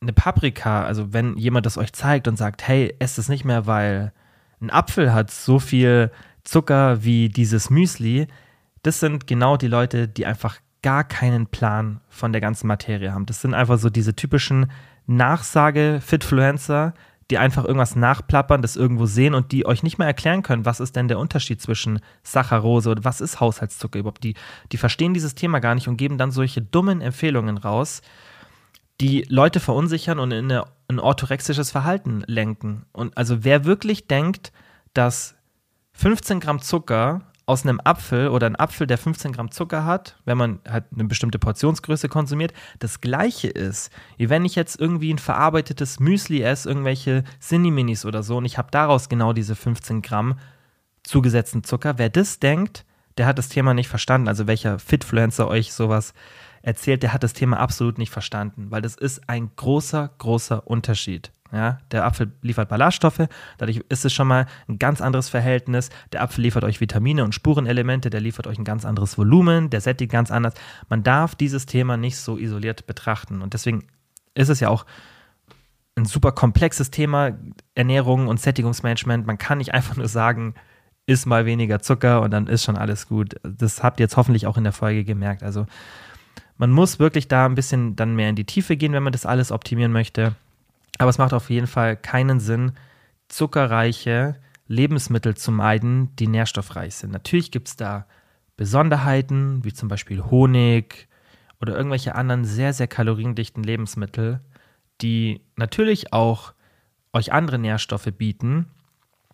[0.00, 3.66] eine Paprika, also wenn jemand das euch zeigt und sagt, hey, esst es nicht mehr,
[3.66, 4.12] weil
[4.60, 6.10] ein Apfel hat so viel
[6.44, 8.26] Zucker wie dieses Müsli,
[8.82, 13.24] das sind genau die Leute, die einfach gar keinen Plan von der ganzen Materie haben.
[13.24, 14.70] Das sind einfach so diese typischen
[15.06, 16.92] Nachsage-Fitfluencer,
[17.30, 20.80] die einfach irgendwas nachplappern, das irgendwo sehen und die euch nicht mehr erklären können, was
[20.80, 24.24] ist denn der Unterschied zwischen Saccharose oder was ist Haushaltszucker überhaupt.
[24.24, 24.34] Die,
[24.72, 28.02] die verstehen dieses Thema gar nicht und geben dann solche dummen Empfehlungen raus,
[29.00, 32.84] die Leute verunsichern und in eine, ein orthorexisches Verhalten lenken.
[32.92, 34.52] Und also wer wirklich denkt,
[34.92, 35.34] dass
[35.94, 40.38] 15 Gramm Zucker aus einem Apfel oder ein Apfel, der 15 Gramm Zucker hat, wenn
[40.38, 45.18] man halt eine bestimmte Portionsgröße konsumiert, das gleiche ist, wie wenn ich jetzt irgendwie ein
[45.18, 50.38] verarbeitetes Müsli esse, irgendwelche Cinni-Minis oder so, und ich habe daraus genau diese 15 Gramm
[51.02, 51.98] zugesetzten Zucker.
[51.98, 52.84] Wer das denkt,
[53.18, 54.28] der hat das Thema nicht verstanden.
[54.28, 56.14] Also welcher Fitfluencer euch sowas
[56.62, 61.30] erzählt, der hat das Thema absolut nicht verstanden, weil das ist ein großer, großer Unterschied.
[61.54, 63.28] Ja, der Apfel liefert Ballaststoffe,
[63.58, 65.88] dadurch ist es schon mal ein ganz anderes Verhältnis.
[66.12, 69.80] Der Apfel liefert euch Vitamine und Spurenelemente, der liefert euch ein ganz anderes Volumen, der
[69.80, 70.54] sättigt ganz anders.
[70.88, 73.40] Man darf dieses Thema nicht so isoliert betrachten.
[73.40, 73.84] Und deswegen
[74.34, 74.84] ist es ja auch
[75.94, 77.38] ein super komplexes Thema,
[77.76, 79.24] Ernährung und Sättigungsmanagement.
[79.24, 80.54] Man kann nicht einfach nur sagen,
[81.06, 83.36] isst mal weniger Zucker und dann ist schon alles gut.
[83.44, 85.44] Das habt ihr jetzt hoffentlich auch in der Folge gemerkt.
[85.44, 85.66] Also
[86.56, 89.24] man muss wirklich da ein bisschen dann mehr in die Tiefe gehen, wenn man das
[89.24, 90.34] alles optimieren möchte.
[90.98, 92.72] Aber es macht auf jeden Fall keinen Sinn,
[93.28, 94.36] zuckerreiche
[94.66, 97.12] Lebensmittel zu meiden, die nährstoffreich sind.
[97.12, 98.06] Natürlich gibt es da
[98.56, 101.08] Besonderheiten, wie zum Beispiel Honig
[101.60, 104.40] oder irgendwelche anderen sehr, sehr kaloriendichten Lebensmittel,
[105.00, 106.54] die natürlich auch
[107.12, 108.66] euch andere Nährstoffe bieten,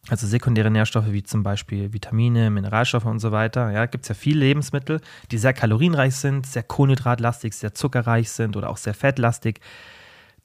[0.08, 3.70] also sekundäre Nährstoffe wie zum Beispiel Vitamine, Mineralstoffe und so weiter.
[3.70, 5.00] Ja, gibt es ja viele Lebensmittel,
[5.30, 9.61] die sehr kalorienreich sind, sehr kohlenhydratlastig, sehr zuckerreich sind oder auch sehr fettlastig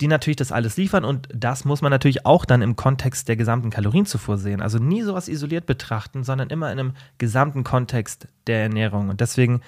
[0.01, 3.35] die natürlich das alles liefern und das muss man natürlich auch dann im Kontext der
[3.35, 4.61] gesamten Kalorienzufuhr sehen.
[4.61, 9.09] Also nie sowas isoliert betrachten, sondern immer in einem gesamten Kontext der Ernährung.
[9.09, 9.61] Und deswegen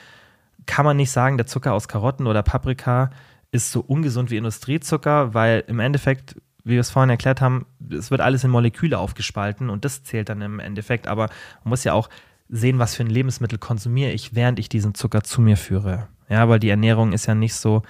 [0.66, 3.10] kann man nicht sagen, der Zucker aus Karotten oder Paprika
[3.52, 8.12] ist so ungesund wie Industriezucker, weil im Endeffekt, wie wir es vorhin erklärt haben, es
[8.12, 11.08] wird alles in Moleküle aufgespalten und das zählt dann im Endeffekt.
[11.08, 11.30] Aber
[11.64, 12.10] man muss ja auch
[12.50, 16.08] sehen, was für ein Lebensmittel konsumiere ich, während ich diesen Zucker zu mir führe.
[16.30, 17.84] Ja, weil die Ernährung ist ja nicht so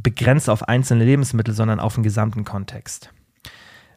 [0.00, 3.10] begrenzt auf einzelne Lebensmittel, sondern auf den gesamten Kontext.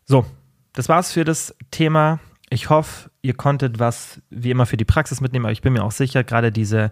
[0.05, 0.25] So,
[0.73, 2.19] das war's für das Thema.
[2.49, 5.83] Ich hoffe, ihr konntet was wie immer für die Praxis mitnehmen, aber ich bin mir
[5.83, 6.91] auch sicher, gerade diese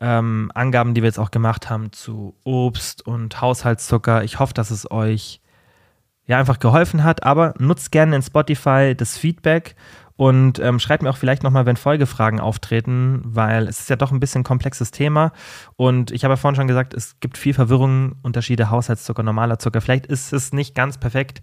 [0.00, 4.70] ähm, Angaben, die wir jetzt auch gemacht haben zu Obst und Haushaltszucker, ich hoffe, dass
[4.70, 5.40] es euch
[6.26, 7.22] ja einfach geholfen hat.
[7.24, 9.74] Aber nutzt gerne in Spotify das Feedback
[10.16, 14.12] und ähm, schreibt mir auch vielleicht nochmal, wenn Folgefragen auftreten, weil es ist ja doch
[14.12, 15.32] ein bisschen komplexes Thema.
[15.76, 19.80] Und ich habe ja vorhin schon gesagt, es gibt viel Verwirrung, Unterschiede, Haushaltszucker, normaler Zucker.
[19.80, 21.42] Vielleicht ist es nicht ganz perfekt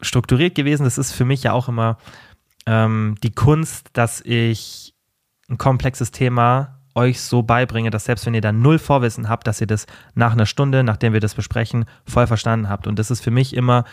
[0.00, 0.84] strukturiert gewesen.
[0.84, 1.98] Das ist für mich ja auch immer
[2.66, 4.94] ähm, die Kunst, dass ich
[5.48, 9.60] ein komplexes Thema euch so beibringe, dass selbst wenn ihr da null Vorwissen habt, dass
[9.60, 12.86] ihr das nach einer Stunde, nachdem wir das besprechen, voll verstanden habt.
[12.86, 13.84] Und das ist für mich immer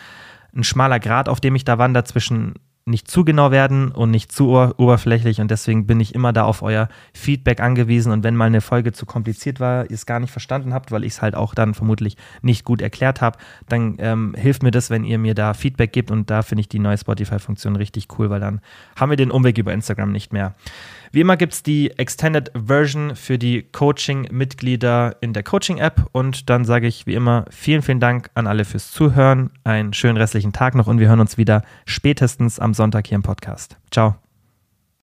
[0.54, 2.54] ein schmaler Grad, auf dem ich da wandere zwischen
[2.88, 6.62] nicht zu genau werden und nicht zu oberflächlich und deswegen bin ich immer da auf
[6.62, 10.30] euer Feedback angewiesen und wenn mal eine Folge zu kompliziert war, ihr es gar nicht
[10.30, 14.34] verstanden habt, weil ich es halt auch dann vermutlich nicht gut erklärt habe, dann ähm,
[14.36, 16.98] hilft mir das, wenn ihr mir da Feedback gebt und da finde ich die neue
[16.98, 18.60] Spotify-Funktion richtig cool, weil dann
[18.96, 20.54] haben wir den Umweg über Instagram nicht mehr.
[21.12, 26.08] Wie immer gibt es die Extended Version für die Coaching-Mitglieder in der Coaching-App.
[26.12, 29.50] Und dann sage ich wie immer vielen, vielen Dank an alle fürs Zuhören.
[29.64, 33.22] Einen schönen restlichen Tag noch und wir hören uns wieder spätestens am Sonntag hier im
[33.22, 33.76] Podcast.
[33.90, 34.27] Ciao.